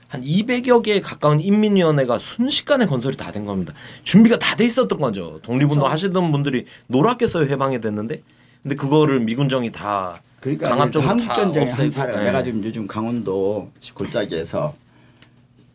[0.08, 3.74] 한 200여 개에 가까운 인민위원회가 순식간에 건설이 다 된 겁니다.
[4.04, 5.40] 준비가 다 돼 있었던 거죠.
[5.44, 5.92] 독립운동 그렇죠.
[5.92, 8.22] 하시던 분들이 노랗겠어요 해방이 됐는데,
[8.62, 12.26] 근데 그거를 미군정이 다 그러니까 강압적으로 한국 전쟁의 없애고, 한 사례가 예.
[12.26, 14.76] 내가 지금 요즘 강원도 골짜기에서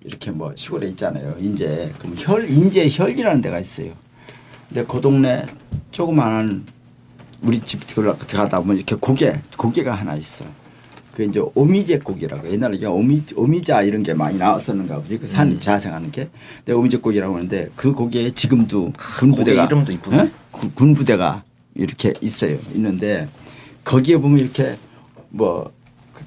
[0.05, 1.37] 이렇게 뭐 시골에 있잖아요.
[1.39, 3.93] 인제 그럼 혈 인제 혈이라는 데가 있어요.
[4.69, 5.45] 근데 그 동네
[5.91, 6.65] 조그마한
[7.43, 10.45] 우리 집 들어가다 보면 이렇게 고개 고개가 하나 있어.
[11.15, 15.55] 그 이제 오미제 고기라고 옛날에 이게 오미 오미자 이런 게 많이 나왔었는가 보지 그 산이
[15.55, 15.61] 음.
[15.61, 16.29] 자생하는 게.
[16.59, 20.19] 근데 오미제 고기라고 하는데 그 고기에 지금도 군 고개 부대가 이름도 이쁘네.
[20.21, 20.29] 어?
[20.51, 21.43] 구- 군 부대가
[21.75, 22.59] 이렇게 있어요.
[22.75, 23.29] 있는데
[23.85, 24.77] 거기에 보면 이렇게
[25.31, 25.73] 뭐그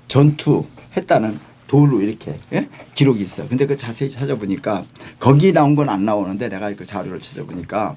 [0.08, 0.66] 전투
[0.98, 2.68] 했다는 돌로 이렇게 예?
[2.94, 3.48] 기록이 있어요.
[3.48, 4.84] 근데 그 자세히 찾아보니까
[5.20, 7.96] 거기 나온 건 안 나오는데 내가 그 자료를 찾아보니까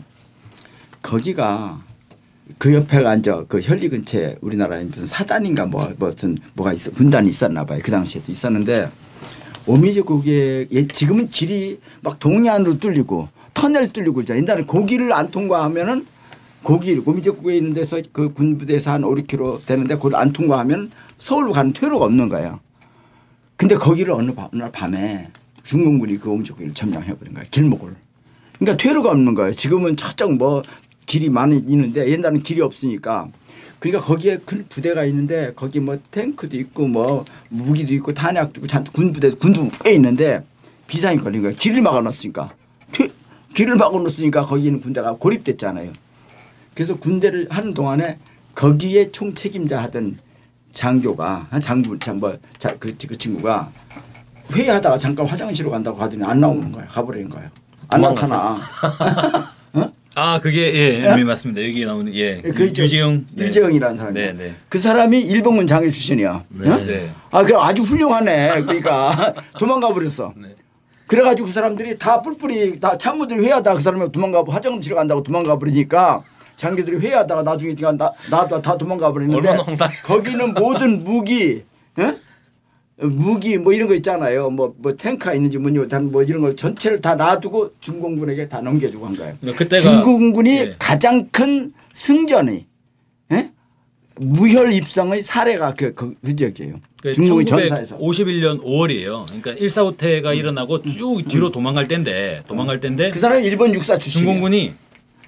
[1.02, 1.82] 거기가
[2.58, 7.64] 그 옆에가 앉아 그 현리 근처에 우리나라에 무슨 사단인가 뭐 무슨 뭐가 있어 군단이 있었나
[7.64, 7.80] 봐요.
[7.82, 8.90] 그 당시에도 있었는데
[9.66, 14.42] 오미지 고기에 예, 지금은 길이 막 동해 안으로 뚫리고 터널 뚫리고 있잖아요.
[14.42, 16.06] 옛날에 고기를 안 통과하면은
[16.62, 21.52] 고기 오미지 고기에 있는 데서 그 군부대에서 한 5, 6km 되는데 그걸 안 통과하면 서울로
[21.52, 22.60] 가는 퇴로가 없는 거예요.
[23.56, 25.28] 근데 거기를 어느, 밤- 어느 날 밤에
[25.64, 27.46] 중공군이 그 오미지 고기를 점령해버린 거예요.
[27.50, 27.94] 길목을.
[28.58, 29.52] 그러니까 퇴로가 없는 거예요.
[29.52, 30.62] 지금은 저쪽 뭐
[31.06, 33.28] 길이 많이 있는데 옛날에는 길이 없으니까
[33.78, 38.92] 그러니까 거기에 큰 부대가 있는데 거기 뭐 탱크도 있고 뭐 무기도 있고 탄약도 있고 잔뜩
[38.92, 40.44] 군부대 군도 꽤 있는데
[40.86, 41.56] 비상이 걸린 거예요.
[41.56, 42.52] 길을 막아놨으니까
[42.92, 43.08] 퇴-
[43.54, 45.92] 길을 막아놓았으니까 거기 있는 군대가 고립됐잖아요.
[46.74, 48.18] 그래서 군대를 하는 동안에
[48.54, 50.18] 거기에 총 책임자 하던
[50.72, 52.36] 장교가 장부 장뭐
[52.78, 53.70] 그, 그 친구가
[54.52, 56.86] 회의하다가 잠깐 화장실로 간다고 하더니 안 나오는 거야.
[56.86, 57.48] 가버리는 거예요.
[57.88, 58.58] 안 도망갔어요?
[58.82, 59.52] 나타나.
[60.18, 61.62] 아 그게 예, 예 맞습니다.
[61.62, 62.84] 여기 나오는 예그 있죠.
[62.84, 63.44] 유재영 네.
[63.44, 64.18] 유재영이라는 사람이.
[64.18, 64.54] 네, 네.
[64.70, 66.42] 그 사람이 일본군 장교 출신이야.
[66.48, 66.70] 네.
[66.70, 66.76] 어?
[66.78, 67.10] 네.
[67.30, 68.62] 아, 그럼 아주 훌륭하네.
[68.62, 70.32] 그러니까 도망가 버렸어.
[70.34, 70.54] 네.
[71.06, 76.22] 그래가지고 그 사람들이 다 뿔뿔이 다 참모들이 회의하다가 그 사람이 도망가 화장실 간다고 도망가 버리니까
[76.56, 79.54] 장교들이 회의하다가 나중에 그냥 나 나도 다 도망가 버리는데.
[80.02, 81.62] 거기는 모든 무기,
[81.98, 82.14] 예?
[82.98, 84.48] 무기 뭐 이런 거 있잖아요.
[84.50, 89.16] 뭐 뭐 탱크가 있는지 뭐니 단뭐 이런 걸 전체를 다 놔두고 중공군에게 다 넘겨주고 한
[89.16, 89.34] 거예요.
[89.54, 90.74] 그때가 중공군이 예.
[90.78, 92.64] 가장 큰 승전의
[93.32, 93.50] 예?
[94.18, 96.80] 무혈 입성의 사례가 그, 그, 그 지역이에요.
[97.02, 97.98] 그 중공의 전사에서.
[97.98, 99.26] 1951년 5월이에요.
[99.26, 104.22] 그러니까 일사후퇴가 일어나고 쭉 뒤로 도망갈 때인데 도망갈 때인데 그 사람이 일본 육사 출신.
[104.22, 104.72] 중공군이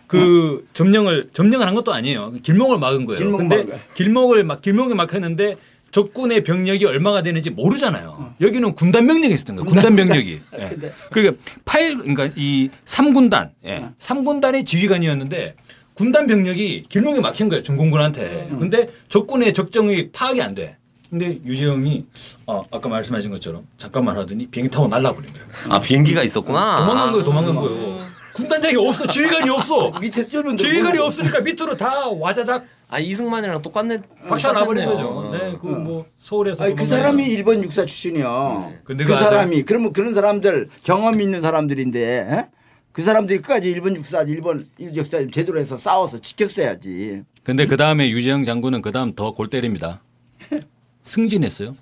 [0.06, 2.32] 그 점령을 점령을 한 것도 아니에요.
[2.42, 3.18] 길목을 막은 거예요.
[3.18, 3.80] 길목을 근데.
[3.94, 5.56] 길목을 막 길목에 막혔는데
[5.90, 8.34] 적군의 병력이 얼마가 되는지 모르잖아요.
[8.40, 9.66] 여기는 군단 병력이 있었던 거예요.
[9.68, 10.40] 군단 병력이.
[10.58, 10.68] 예.
[10.68, 11.30] 근데- 그게
[11.64, 13.50] 팔 그러니까 이 3군단.
[13.64, 13.88] 예.
[13.98, 15.54] 3군단의 지휘관이었는데
[15.94, 17.62] 군단 병력이 길목에 막힌 거예요.
[17.62, 18.48] 중공군한테.
[18.58, 20.76] 근데 적군의 적정이 파악이 안 돼.
[21.10, 22.04] 근데 유재영이
[22.46, 25.46] 어, 아까 말씀하신 것처럼 잠깐만 하더니 비행기 타고 날라버린 거예요.
[25.70, 26.78] 아 비행기가 있었구나.
[26.80, 27.24] 도망간 거예요.
[27.24, 28.06] 도망간 거예요.
[28.34, 29.06] 군단장이 없어.
[29.06, 29.90] 지휘관이 없어.
[30.00, 33.98] 밑에 지휘관이 없으니까 밑으로 다 와자작 아 이승만이랑 똑같네.
[33.98, 34.88] 나버린 똑같았네요.
[34.88, 35.30] 거죠.
[35.32, 36.98] 네, 그 뭐 서울에서 아니, 그 도망가요.
[37.02, 38.70] 사람이 일본 육사 출신이야.
[38.84, 39.28] 근데 그 그거 아세요?
[39.30, 42.46] 사람이 그러면 그런 사람들 경험 있는 사람들인데 에?
[42.92, 47.22] 그 사람들이 끝까지 일본 육사 일본 역사 제대로 해서 싸워서 지켰어야지.
[47.44, 50.00] 근데 그 다음에 유재영 장군은 그 다음 더 골 때립니다.
[51.02, 51.74] 승진했어요.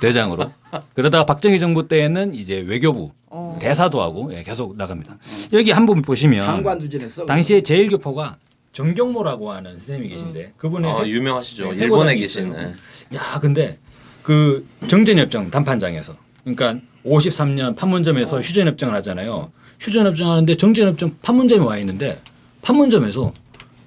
[0.00, 0.50] 대장으로.
[0.94, 3.58] 그러다가 박정희 정부 때에는 이제 외교부 어.
[3.60, 5.16] 대사도 하고 예, 계속 나갑니다.
[5.52, 7.26] 여기 한 번 보시면 장관도 지냈어.
[7.26, 8.36] 당시에 제일교포가
[8.74, 11.72] 정경모라고 하는 선생님이 계신데 그분의 아 해- 유명하시죠.
[11.72, 12.52] 네, 일본에 계신.
[12.54, 13.16] 예.
[13.16, 13.78] 야, 근데
[14.22, 19.52] 그 정전협정 단판장에서 그러니까 53년 판문점에서 휴전협정을 하잖아요.
[19.80, 22.18] 휴전협정 하는데 정전협정 판문점에 와 있는데
[22.62, 23.32] 판문점에서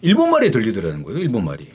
[0.02, 1.19] 일본 말이 들리더라는 거예요.
[1.19, 1.67] 일본 말이.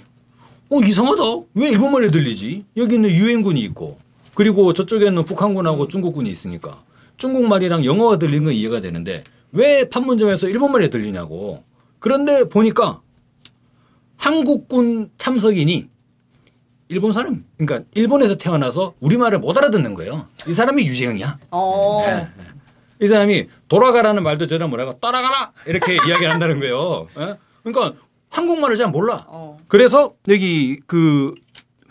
[0.70, 1.22] 어 이상하다.
[1.55, 2.64] 왜 일본 말이 들리지?
[2.79, 3.98] 여기는 유엔군이 있고
[4.33, 6.79] 그리고 저쪽에는 북한군하고 중국군이 있으니까
[7.18, 9.22] 중국 말이랑 영어가 들리는 건 이해가 되는데
[9.53, 11.62] 왜 판문점에서 일본 말이 들리냐고.
[12.03, 13.01] 그런데 보니까
[14.19, 15.88] 한국군 참석인이
[16.88, 20.27] 일본 사람, 그러니까 일본에서 태어나서 우리말을 못 알아듣는 거예요.
[20.47, 21.38] 이 사람이 유재영이야.
[21.53, 22.03] 어.
[22.07, 22.29] 예.
[23.01, 27.07] 이 사람이 돌아가라는 말도 저랑 뭐라고 따라가라 이렇게 이야기를 한다는 거예요.
[27.19, 27.37] 예?
[27.62, 27.99] 그러니까
[28.31, 29.25] 한국말을 잘 몰라.
[29.29, 29.57] 어.
[29.69, 31.33] 그래서 여기 그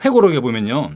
[0.03, 0.91] 회고록에 보면요.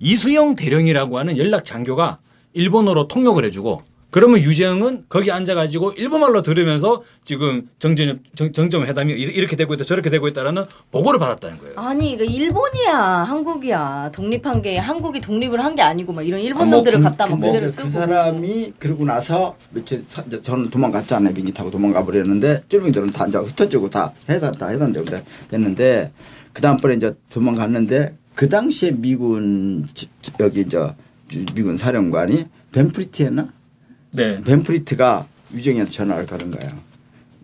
[0.00, 2.18] 이수영 대령이라고 하는 연락 장교가
[2.54, 9.56] 일본어로 통역을 해주고 그러면 유재영은 거기 앉아가지고 일본말로 들으면서 지금 정전 정, 정점 회담이 이렇게
[9.56, 11.74] 되고 있다 저렇게 되고 있다라는 보고를 받았다는 거예요.
[11.76, 14.10] 아니 그 일본이야 한국이야.
[14.12, 17.24] 독립한 게 한국이 독립을 한 게 아니고 막 이런 일본 아, 뭐 놈들을 그- 갖다
[17.24, 17.84] 막 근데 그대로 이제 쓰고.
[17.86, 20.04] 그 사람이 그러고 나서 며칠
[20.42, 21.32] 저는 도망갔잖아요.
[21.32, 26.12] 비행기 타고 도망가 버렸는데 쫄병들은 다 이제 흩어지고 다 해산 다 해산되고 돼- 됐는데
[26.52, 29.86] 그 다음번에 이제 도망갔는데 그 당시에 미군
[30.40, 30.78] 여기 이제
[31.30, 33.48] 주- 미군 사령관이 벤프리트였나
[34.12, 34.40] 네.
[34.42, 36.70] 벤프리트가 유정이한테 전화를 거는 거야.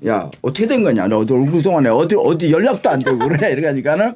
[0.06, 1.08] 야 어떻게 된 거냐?
[1.08, 3.52] 너 얼굴 동안에 어디 어디 연락도 안 되고 그래.
[3.52, 4.14] 이러니까는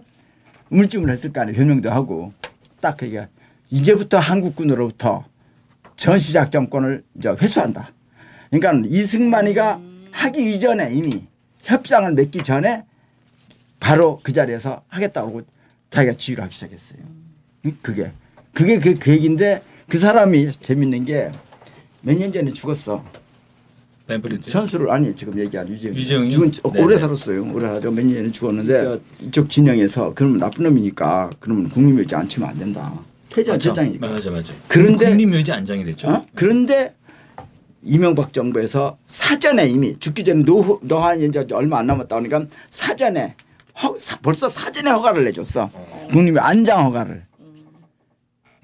[0.70, 1.54] 우물쭈물 했을 거 아니야.
[1.54, 2.32] 변명도 하고
[2.80, 3.26] 딱 그게
[3.70, 5.24] 이제부터 한국군으로부터
[5.96, 7.90] 전시작전권을 이제 회수한다.
[8.50, 9.80] 그러니까 이승만이가
[10.12, 11.26] 하기 이전에 이미
[11.62, 12.84] 협상을 맺기 전에
[13.80, 15.42] 바로 그 자리에서 하겠다고
[15.90, 17.00] 자기가 지휘를 하기 시작했어요.
[17.80, 18.12] 그게
[18.52, 21.30] 그게 그, 그 얘기인데 그 사람이 재밌는 게
[22.02, 23.02] 몇 년 전에 죽었어.
[24.06, 24.50] 벤프리트.
[24.50, 25.94] 선수를 아니 지금 얘기한 유재영.
[25.94, 26.30] 유재영이?
[26.30, 26.84] 죽은 지- 어, 네네.
[26.84, 27.52] 오래 살았어요.
[27.52, 32.58] 오래 살아서 몇년 전에 죽었는데 이쪽 진영에서 그러면 나쁜 놈이니까 그러면 국민묘지 안 치면 안
[32.58, 32.92] 된다.
[33.32, 33.70] 폐지한 맞죠?
[33.70, 34.08] 세장이니까.
[34.08, 34.52] 맞아 맞아.
[34.68, 36.08] 그런데- 국립묘지 안장이 됐죠.
[36.08, 36.26] 어?
[36.34, 36.94] 그런데
[37.84, 43.34] 이명박 정부에서 사전에 이미 죽기 전에 노후 노한이 이제 얼마 안 남았다 그러니까 사전에
[43.82, 45.70] 허, 사- 벌써 사전에 허가를 내줬어.
[46.10, 47.22] 국립의 안장 허가를.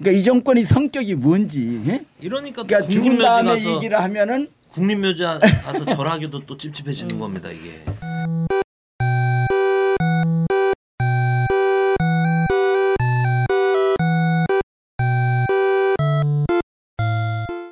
[0.01, 1.81] 그러니까 이 정권이 성격이 뭔지.
[1.87, 2.05] 예?
[2.21, 7.83] 이러니까 또 그러니까 죽은 다음에 가서 얘기를 하면은 국립묘지 가서 절하기도 또 찝찝해지는 겁니다 이게.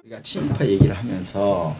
[0.03, 1.75] 우리가 친일파 얘기를 하면서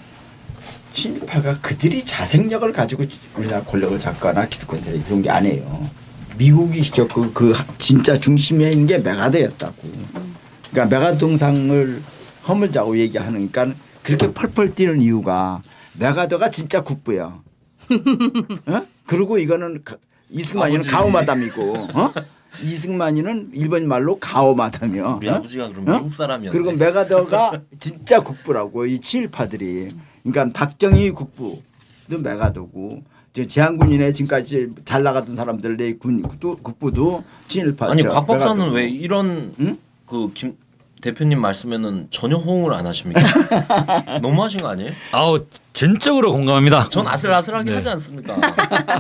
[0.94, 3.04] 친일파가 그들이 자생력을 가지고
[3.36, 5.90] 우리나라 권력을 잡거나 기득권 세력 그런 게 아니에요.
[6.38, 10.37] 미국이 시켰고 그 진짜 중심에 있는 게 메가더였다고.
[10.72, 12.02] 그러니까 메가더 동상을
[12.48, 13.68] 허물자고 얘기하니까
[14.04, 15.62] 그렇게 펄펄 뛰는 이유가
[16.00, 17.42] 메가더가 진짜 국부야.
[18.68, 18.82] 어?
[19.06, 19.98] 그리고 이거는 가-
[20.30, 20.92] 이승만이는 아버지.
[20.92, 22.14] 가오마담이고 어?
[22.64, 25.18] 이승만이는 일본 말로 가오마담이요.
[25.18, 25.36] 우리 어?
[25.36, 25.98] 아버지가 그럼 어?
[25.98, 26.58] 미국 사람이었네.
[26.58, 29.90] 그리고 메가더가 진짜 국부라고 이 친일파들이
[30.24, 31.62] 그러니까 박정희 국부
[32.10, 33.04] 도 메가더고
[33.34, 37.92] 이제 제한군인의 지금까지 잘 나가던 사람들 내 군 국부도 친일파.
[37.92, 38.76] 아니 저곽 박사는 메가더고.
[38.76, 39.78] 왜 이런 응?
[40.08, 40.58] 그 김
[41.00, 43.22] 대표님 말씀에는 전혀 호응을 안 하십니까?
[44.22, 44.92] 너무하신 거 아니에요?
[45.12, 46.90] 아우 전적으로 공감합니다.
[46.90, 47.76] 전 아슬아슬하게 네.
[47.76, 48.36] 하지 않습니까?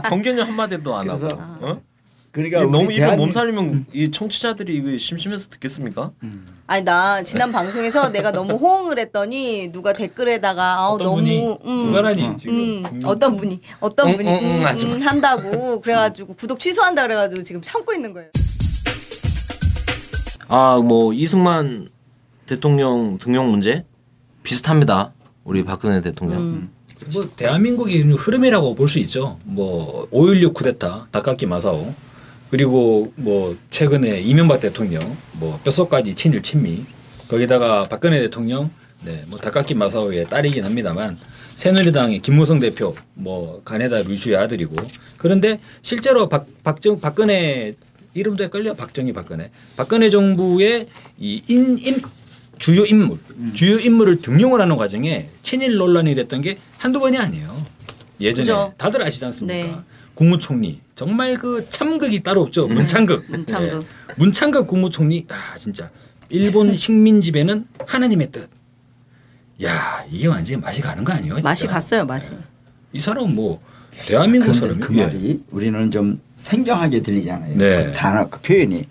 [0.10, 1.20] 경견이 한 마디도 안 하고.
[1.20, 1.82] 그래서- 어?
[2.30, 6.12] 그러니까 이게 너무 이런 몸살이면 이 청취자들이 이거 심심해서 듣겠습니까?
[6.68, 11.86] 아니 나 지난 방송에서 내가 너무 호응을 했더니 누가 댓글에다가 아우 어떤 너무 분이 음,
[11.88, 14.66] 누가라니 지금 음, 어떤 분이 어떤 응, 분이 음.
[14.68, 18.30] 음, 한다고 그래가지고 구독 취소한다 그래가지고 지금 참고 있는 거예요.
[20.48, 21.90] 아 뭐 이승만
[22.46, 23.84] 대통령 등용 문제
[24.44, 25.14] 비슷합니다.
[25.44, 26.40] 우리 박근혜 대통령.
[26.42, 26.70] 음.
[27.14, 29.38] 뭐 대한민국의 흐름이라고 볼 수 있죠.
[29.44, 31.94] 뭐 5.16 쿠데타, 다카키 마사오
[32.50, 35.02] 그리고 뭐 최근에 이명박 대통령
[35.34, 36.86] 뭐 뼛속까지 친일 친미
[37.28, 38.70] 거기다가 박근혜 대통령
[39.04, 41.18] 네, 뭐 다카키 마사오의 딸이긴 합니다만
[41.56, 44.76] 새누리당의 김무성 대표 뭐 가네다 루시의 아들이고
[45.18, 47.76] 그런데 실제로 박 박정 박근혜
[48.18, 50.88] 이름도 헷갈려 박정희 박근혜 박근혜 정부의
[51.20, 52.02] 이 인 임,
[52.58, 53.20] 주요 인물
[53.54, 57.56] 주요 인물을 등용을 하는 과정에 친일 논란이 됐던 게 한두 번이 아니에요.
[58.20, 58.74] 예전에 그죠.
[58.78, 59.54] 다들 아시지 않습니까?
[59.54, 59.76] 네.
[60.16, 62.68] 국무총리 정말 그 참극이 따로 없죠.
[62.68, 63.26] 문창극.
[63.30, 63.80] 문창극.
[63.80, 63.86] 네.
[64.18, 65.92] 문창극 국무총리 아 진짜
[66.30, 68.50] 일본 식민 지배는 하나님의 뜻.
[69.64, 71.36] 야 이게 완전히 맛이 가는 거 아니에요?
[71.36, 71.48] 진짜?
[71.50, 72.32] 맛이 갔어요 맛이.
[72.94, 73.62] 이 사람 뭐
[74.06, 77.58] 대한민국 근데 사람이 그 말이 우리는 좀 생경하게 들리잖아요.
[77.58, 77.86] 네.
[77.86, 78.86] 그 단어 그 표현이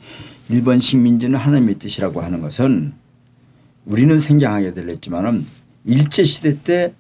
[0.48, 2.92] 일본 식민지는 하나님의 뜻이라고 하는 것은
[3.84, 5.46] 우리는 생경하게 들렸지만은
[5.84, 6.92] 일제 시대 때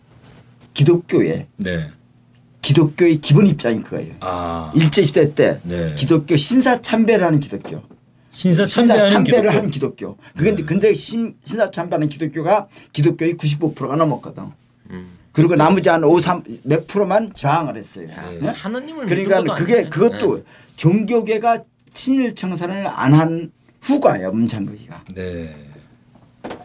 [0.74, 1.90] 기독교의 네.
[2.62, 4.14] 기독교의 기본 입장이 그거예요.
[4.20, 5.94] 아 일제 시대 때 네.
[5.96, 7.82] 기독교 신사 참배라는 기독교.
[8.30, 9.48] 신사 참배를 기독교.
[9.48, 10.16] 하는 기독교.
[10.36, 10.66] 그런데 네.
[10.66, 14.44] 근데 신, 신사 참배하는 기독교가 기독교의 95%가 넘었거든.
[14.90, 15.06] 음.
[15.36, 18.08] 그리고 나머지 한 5, 3, 몇 프로만 저항을 했어요.
[18.10, 18.48] 야, 네?
[18.48, 19.90] 하느님을 그러니까 믿는 것도 그게 아닌데.
[19.90, 20.42] 그것도 네.
[20.76, 25.04] 종교계가 친일 청산을 안 한 후과예요 문창극이가.
[25.14, 25.54] 네.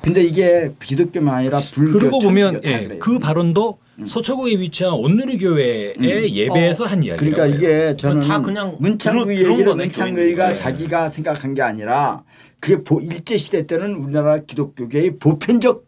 [0.02, 3.00] 근데 이게 기독교만 아니라 불교 그러고 보면 예, 그래요.
[3.00, 5.96] 그 발언도 서초구에 위치한 온누리 교회의
[6.34, 7.46] 예배에서 한 이야기라고 그러니까.
[7.58, 10.56] 이게 저는 다 그냥 문창극 얘기를 문창극이가 교인들.
[10.56, 12.24] 자기가 생각한 게 아니라
[12.62, 15.86] 그게 보, 일제 시대 때는 우리나라 기독교계의 보편적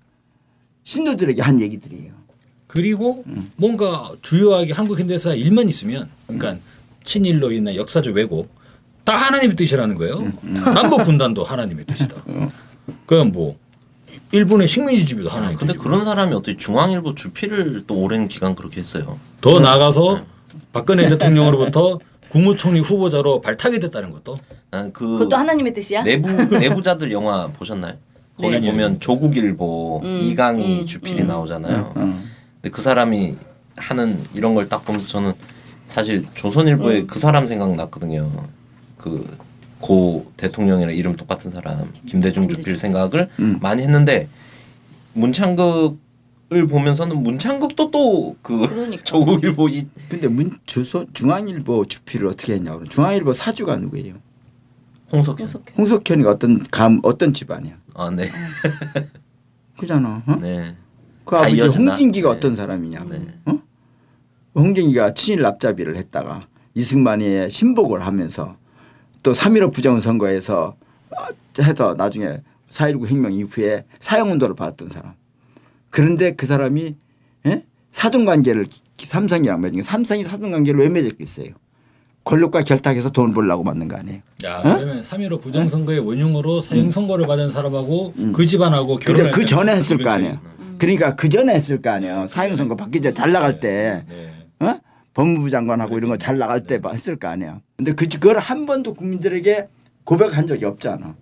[0.83, 2.22] 신도들에게 한 얘기들이에요.
[2.73, 3.51] 그리고 음.
[3.55, 6.55] 뭔가 주요하게 한국 현대사 일만 있으면 그러니까
[7.03, 8.49] 친일로 인한 역사적 왜곡
[9.03, 10.17] 다 하나님의 뜻이라는 거예요.
[10.43, 12.15] 음, 남북 분단도 하나님의 뜻이다.
[13.05, 13.57] 그럼 뭐
[14.31, 15.83] 일본의 식민지 지배도 하나님의 근데 뜻이고.
[15.83, 19.19] 그런 사람이 어떻게 중앙일보 주필을 또 오랜 기간 그렇게 했어요.
[19.39, 20.25] 더 나아가서
[20.71, 24.39] 박근혜 대통령으로부터 국무총리 후보자로 발탁이 됐다는 것도
[24.71, 26.01] 난 그 그것도 하나님의 뜻이야?
[26.01, 27.93] 내부 내부자들 영화 보셨나요?
[28.39, 28.71] 거기 네.
[28.71, 31.27] 보면 조국일보 음, 이강희 음, 주필이 음.
[31.27, 31.93] 나오잖아요.
[32.63, 32.69] 음.
[32.69, 33.37] 근데 그 사람이
[33.75, 35.33] 하는 이런 걸 딱 보면서 저는
[35.85, 37.07] 사실 조선일보에 음.
[37.07, 38.31] 그 사람 생각났거든요.
[38.97, 39.27] 그
[39.83, 43.59] 고 대통령이랑 이름 똑같은 사람 김대중 주필 생각을 음.
[43.61, 44.29] 많이 했는데
[45.11, 49.03] 문창극을 보면서는 문창극도 또그 그러니까.
[49.03, 54.15] 조국일보 이 근데 문 조선 중앙일보 주필을 어떻게 했냐고 그러면 중앙일보 사주가 누구예요?
[55.11, 55.39] 홍석현.
[55.41, 55.75] 홍석현.
[55.77, 57.73] 홍석현이가 어떤 감 어떤 집안이야?
[57.93, 58.29] 아 네.
[59.77, 60.23] 그잖아.
[60.25, 60.35] 어?
[60.39, 60.77] 네.
[61.25, 61.61] 그다 아버지?
[61.77, 62.35] 홍진기가 네.
[62.37, 63.05] 어떤 사람이냐?
[63.09, 63.21] 네.
[63.45, 63.59] 어?
[64.55, 68.55] 홍진기가 친일 납자비를 했다가 이승만이 신복을 하면서
[69.23, 70.75] 또3.15 부정선거에서
[71.15, 71.27] 아,
[71.61, 75.13] 해서 나중에 4.19 혁명 이후에 사형운동을 받았던 사람.
[75.89, 76.95] 그런데 그 사람이
[77.45, 77.63] 예?
[77.91, 78.65] 사돈관계를
[78.97, 81.49] 삼성이랑 맺은 게 삼성이 사돈관계를 왜 맺었겠어요?
[82.23, 84.21] 권력과 결탁해서 돈 벌려고 만든 거 아니에요?
[84.45, 84.63] 야 어?
[84.63, 89.97] 그러면 3.15 부정선거의 원흉으로 사형 선고를 받은 사람하고 그 집안하고 근데 결혼을 그 전에 했을
[89.97, 90.09] 거.
[90.09, 90.39] 아니에요.
[90.83, 92.27] 그러니까 그 전에 했을 거 아니에요.
[92.27, 94.31] 사형선거 받기 전에 잘 나갈 때 네.
[94.59, 94.75] 어?
[95.13, 97.61] 법무부 장관하고 이런 거 잘 나갈 때 했을 거 아니야.
[97.77, 99.67] 근데 그 그걸 한 번도 국민들에게
[100.03, 101.15] 고백한 적이 없잖아.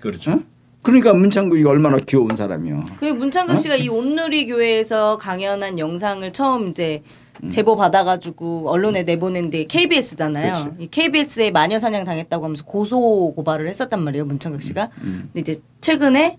[0.00, 0.32] 그렇죠.
[0.32, 0.34] 어?
[0.82, 2.84] 그러니까 문창국이 얼마나 귀여운 사람이야.
[2.98, 7.02] 그 문창극 씨가 이 온누리 교회에서 강연한 영상을 처음 이제
[7.48, 10.52] 제보 받아가지고 언론에 내보낸데 KBS잖아요.
[10.54, 10.70] 그렇지.
[10.80, 14.90] 이 KBS에 마녀 사냥 당했다고 하면서 고소 고발을 했었단 말이에요, 문창극 씨가.
[15.00, 16.38] 근데 이제 최근에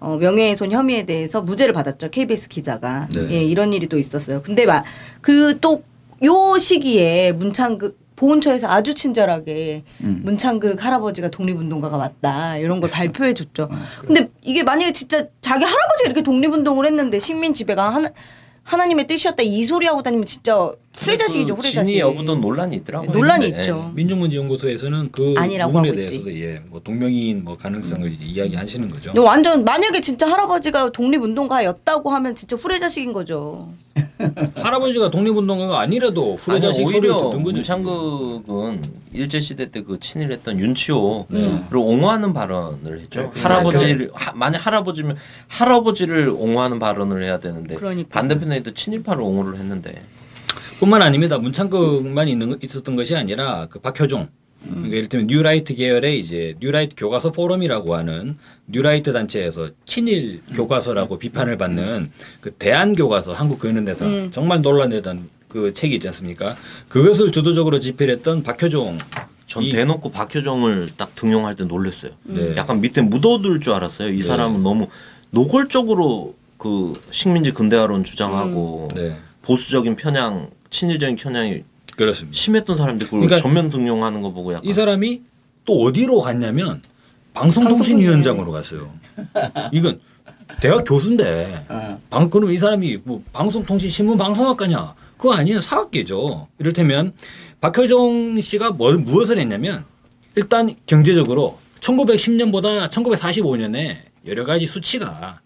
[0.00, 3.08] 어, 명예훼손 혐의에 대해서 무죄를 받았죠, KBS 기자가.
[3.14, 3.30] 네.
[3.30, 4.42] 예, 이런 일이 또 있었어요.
[4.42, 4.66] 근데
[5.20, 5.82] 그또
[6.24, 10.20] 요 시기에 문창극 보훈처에서 아주 친절하게 음.
[10.24, 13.70] 문창극 할아버지가 독립운동가가 맞다 이런 걸 발표해 줬죠.
[14.00, 18.10] 근데 이게 만약에 진짜 자기 할아버지가 이렇게 독립운동을 했는데 식민 지배가 하나,
[18.64, 21.84] 하나님의 뜻이었다 이 소리 하고 다니면 진짜 후레자식이죠 그 후레자식.
[21.86, 23.10] 진위 여부도 논란이 있더라고요.
[23.10, 23.90] 논란이 근데, 있죠.
[23.94, 29.12] 민중문제연구소에서는 그 아니라고 부분에 하고 대해서도 예, 뭐 동명이인 뭐 가능성을 이제 이야기하시는 거죠.
[29.22, 33.68] 완전 만약에 진짜 할아버지가 독립운동가였다고 하면 진짜 후레자식인 거죠.
[34.56, 37.52] 할아버지가 독립운동가가 아니라도 아니 후레자식 소리를 오히려 듣는 거죠.
[37.56, 38.82] 문창극은
[39.12, 41.64] 일제 시대 때 그 친일했던 윤치호를 네.
[41.72, 43.32] 옹호하는 발언을 했죠.
[43.34, 45.16] 네, 할아버지를 하, 만약 할아버지면
[45.48, 48.08] 할아버지를 옹호하는 발언을 해야 되는데 그러니까.
[48.20, 50.02] 반대편에 또 친일파를 옹호를 했는데
[50.80, 51.36] 뿐만 아닙니다.
[51.38, 54.28] 문창극만 있는 있었던 것이 아니라 그 박효종
[54.64, 61.56] 그러니까 예를 들면 뉴라이트 계열의 이제 뉴라이트 교과서 포럼이라고 하는 뉴라이트 단체에서 친일 교과서라고 비판을
[61.58, 62.10] 받는
[62.40, 64.30] 그 대한 교과서 한국 근현대사 음.
[64.30, 66.56] 정말 논란되던 그 책이 있지 않습니까?
[66.88, 68.98] 그것을 주도적으로 집필 했던 박효종
[69.46, 72.12] 전 이- 대놓고 박효종을 딱 등용할 때 놀랐어요.
[72.24, 72.54] 네.
[72.56, 74.10] 약간 밑에 묻어둘 줄 알았어요.
[74.12, 74.88] 이 사람은 너무
[75.30, 79.16] 노골적으로 그 식민지 근대화론 주장하고 네.
[79.42, 81.64] 보수적인 편향, 친일적인 편향이
[81.96, 82.36] 그렇습니다.
[82.36, 85.22] 심했던 사람들 그걸 그러니까 전면 등용하는 거 보고 약간 이 사람이
[85.64, 86.82] 또 어디로 갔냐면
[87.34, 88.92] 방송통신위원장으로 갔어요.
[89.72, 90.00] 이건
[90.60, 91.66] 대학 교수인데
[92.08, 94.94] 방 그럼 이 사람이 뭐 방송통신 신문 방송학과냐?
[95.16, 96.48] 그거 아니에요 사학계죠.
[96.58, 97.12] 이를테면
[97.60, 99.84] 박효정 씨가 뭘 무엇을 했냐면
[100.34, 105.40] 일단 경제적으로 1910년보다 1945년에 여러 가지 수치가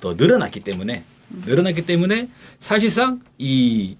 [0.00, 1.04] 더 늘어났기 때문에
[1.46, 3.96] 늘어났기 때문에 사실상 이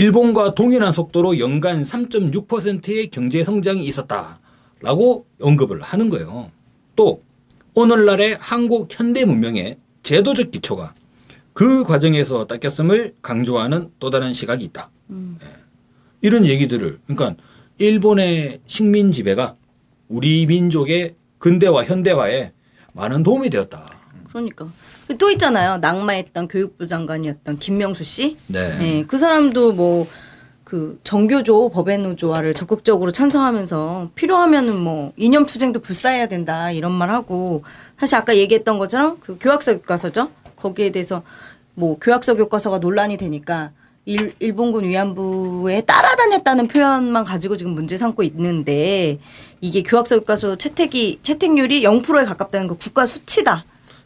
[0.00, 6.50] 일본과 동일한 속도로 연간 3.6%의 경제 성장이 있었다라고 언급을 하는 거예요.
[6.96, 7.20] 또
[7.74, 10.94] 오늘날의 한국 현대 문명의 제도적 기초가
[11.52, 14.88] 그 과정에서 닦였음을 강조하는 또 다른 시각이 있다.
[15.10, 15.46] 예.
[16.22, 17.36] 이런 얘기들을 그러니까
[17.76, 19.54] 일본의 식민 지배가
[20.08, 22.52] 우리 민족의 근대화 현대화에
[22.94, 23.98] 많은 도움이 되었다.
[24.28, 24.72] 그러니까
[25.18, 25.78] 또 있잖아요.
[25.78, 28.36] 낙마했던 교육부 장관이었던 김명수 씨.
[28.46, 28.76] 네.
[28.78, 30.06] 네, 그 사람도 뭐
[30.70, 37.64] 그 정교조 법외노조화를 적극적으로 찬성하면서 필요하면은 뭐 이념 투쟁도 불사해야 된다 이런 말 하고
[37.98, 40.30] 사실 아까 얘기했던 것처럼 그 교학서 교과서죠.
[40.54, 41.24] 거기에 대해서
[41.74, 43.72] 뭐 교학서 교과서가 논란이 되니까
[44.04, 49.18] 일, 일본군 위안부에 따라다녔다는 표현만 가지고 지금 문제 삼고 있는데
[49.60, 53.64] 이게 교학서 교과서 채택이 채택률이 0%에 가깝다는 거 국가 수치다.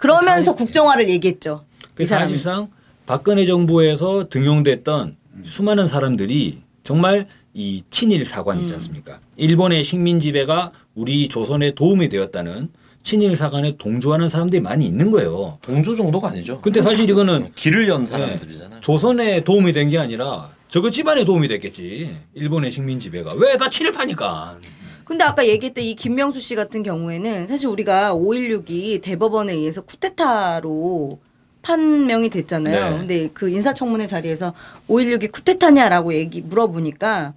[0.09, 1.65] 그러면서 국정화를 얘기했죠.
[1.95, 2.05] 그.
[2.05, 2.69] 사실상
[3.07, 8.69] 박근혜 정부에서 등용됐던 수많은 사람들이 정말 이 친일 사관 음.
[8.75, 9.19] 않습니까?
[9.37, 12.69] 일본의 식민 지배가 우리 조선에 도움이 되었다는
[13.03, 15.59] 친일 사관에 동조하는 사람들이 많이 있는 거예요.
[15.63, 16.61] 동조 정도가 아니죠.
[16.61, 18.81] 근데 사실 이거는 길을 연 사람들이잖아요.
[18.81, 22.15] 조선에 도움이 된 게 아니라 저거 집안에 도움이 됐겠지.
[22.35, 24.59] 일본의 식민 지배가 왜 다 친일파니까.
[25.05, 31.19] 근데 아까 얘기했던 이 김명수 씨 같은 경우에는 사실 우리가 5.16이 대법원에 의해서 쿠데타로
[31.63, 32.91] 판명이 됐잖아요.
[32.93, 32.99] 네.
[32.99, 34.53] 근데 그 인사청문회 자리에서
[34.89, 37.35] 5.16이 쿠데타냐라고 얘기 물어보니까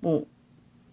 [0.00, 0.24] 뭐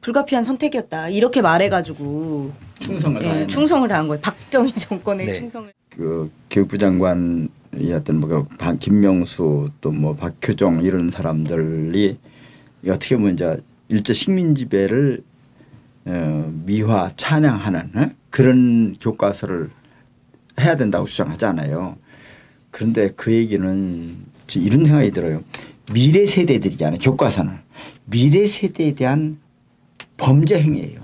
[0.01, 3.47] 불가피한 선택이었다 이렇게 말해가지고 충성을 예, 다했네.
[3.47, 4.21] 충성을 다한 거예요.
[4.21, 5.33] 박정희 정권의 네.
[5.33, 5.71] 충성을.
[5.89, 12.17] 그 교육부 장관이었던 뭐 박- 김명수 또 뭐 박효정 이런 사람들이
[12.87, 13.57] 어떻게 보면 이제
[13.89, 15.26] 일제 식민 지배를 어,
[16.07, 18.09] 미화 찬양하는 어?
[18.29, 19.69] 그런 교과서를
[20.59, 21.97] 해야 된다고 주장하잖아요.
[22.71, 24.15] 그런데 그 얘기는
[24.47, 25.43] 저 이런 생각이 들어요.
[25.93, 26.99] 미래 세대들이잖아요.
[26.99, 27.53] 교과서는
[28.05, 29.37] 미래 세대에 대한
[30.17, 31.01] 범죄 행위예요.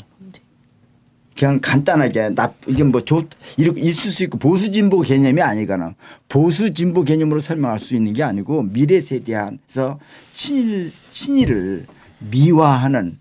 [1.38, 3.28] 그냥 간단하게 나 이게 뭐 좋,
[3.58, 5.96] 이렇게 있을 수 있고 보수 진보 개념이 아니거나
[6.30, 10.00] 보수 진보 개념으로 설명할 수 있는 게 아니고 미래 세대에서
[10.34, 11.86] 친일 친일을
[12.20, 13.18] 미화하는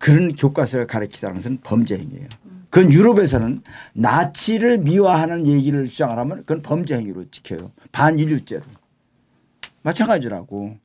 [0.00, 2.26] 그런 교과서를 가르치다는 것은 범죄 행위예요.
[2.70, 3.60] 그건 유럽에서는
[3.92, 7.70] 나치를 미화하는 얘기를 주장을 하면 그건 범죄 행위로 지켜요.
[7.92, 8.62] 반인류죄로.
[9.82, 10.78] 마찬가지라고.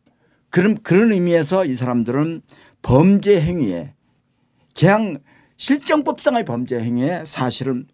[0.50, 2.42] 그런 그런 의미에서 이 사람들은
[2.82, 3.94] 범죄 행위에
[4.78, 5.20] 그냥
[5.56, 7.88] 실정법상의 범죄 행위에 사실은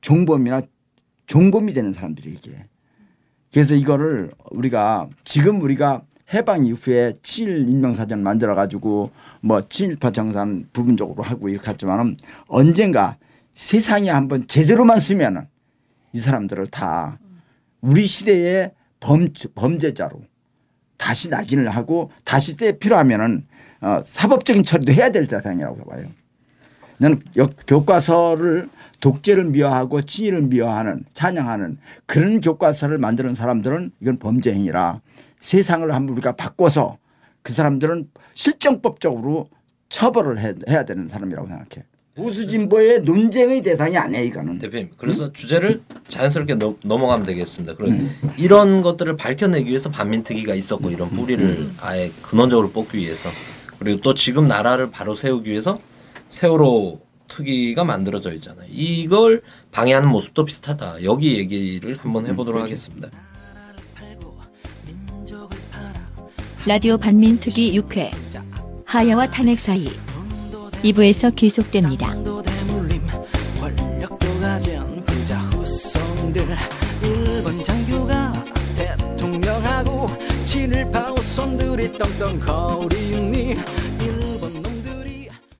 [0.00, 0.62] 종범이나
[1.26, 2.66] 종범이 되는 사람들이 이게.
[3.52, 6.02] 그래서 이거를 우리가 지금 우리가
[6.32, 9.10] 해방 이후에 친일 인명사전 만들어 가지고
[9.40, 12.16] 뭐 친일파 정산 부분적으로 하고 이렇게 했지만은
[12.48, 13.16] 언젠가
[13.54, 15.46] 세상에 한번 제대로만 쓰면은
[16.12, 17.18] 이 사람들을 다
[17.80, 20.20] 우리 시대의 범, 범죄자로
[20.96, 23.46] 다시 낙인을 하고 다시 때 필요하면은
[23.80, 26.06] 어, 사법적인 처리도 해야 될 대상이라고 봐요.
[26.98, 28.68] 나는 역- 교과서를
[29.00, 35.00] 독재를 미화하고 친일을 미화하는 찬양하는 그런 교과서를 만드는 사람들은 이건 범죄 행위라
[35.40, 36.98] 세상을 한번 우리가 바꿔서
[37.42, 39.48] 그 사람들은 실정법적으로
[39.88, 41.86] 처벌을 해- 해야 되는 사람이라고 생각해.
[42.16, 44.58] 보수 진보의 논쟁의 대상이 아니에요 이거는.
[44.58, 47.74] 대표님 그래서 주제를 자연스럽게 넘- 넘어가면 되겠습니다.
[47.74, 53.28] 그럼 이런 것들을 밝혀내기 위해서 반민특위가 있었고 이런 뿌리를 아예 근원적으로 뽑기 위해서
[53.78, 55.78] 그리고 또 지금 나라를 바로 세우기 위해서
[56.30, 58.66] 세월호 특위가 만들어져 있잖아요.
[58.70, 61.04] 이걸 방해하는 모습도 비슷하다.
[61.04, 63.08] 여기 얘기를 한번 해보도록 하겠습니다.
[66.66, 68.10] 라디오 반민특위 6회
[68.86, 69.86] 하야와 탄핵 사이
[70.82, 72.12] 2부에서 계속됩니다.
[80.44, 83.05] 친일파 우선들이 떵떵 거리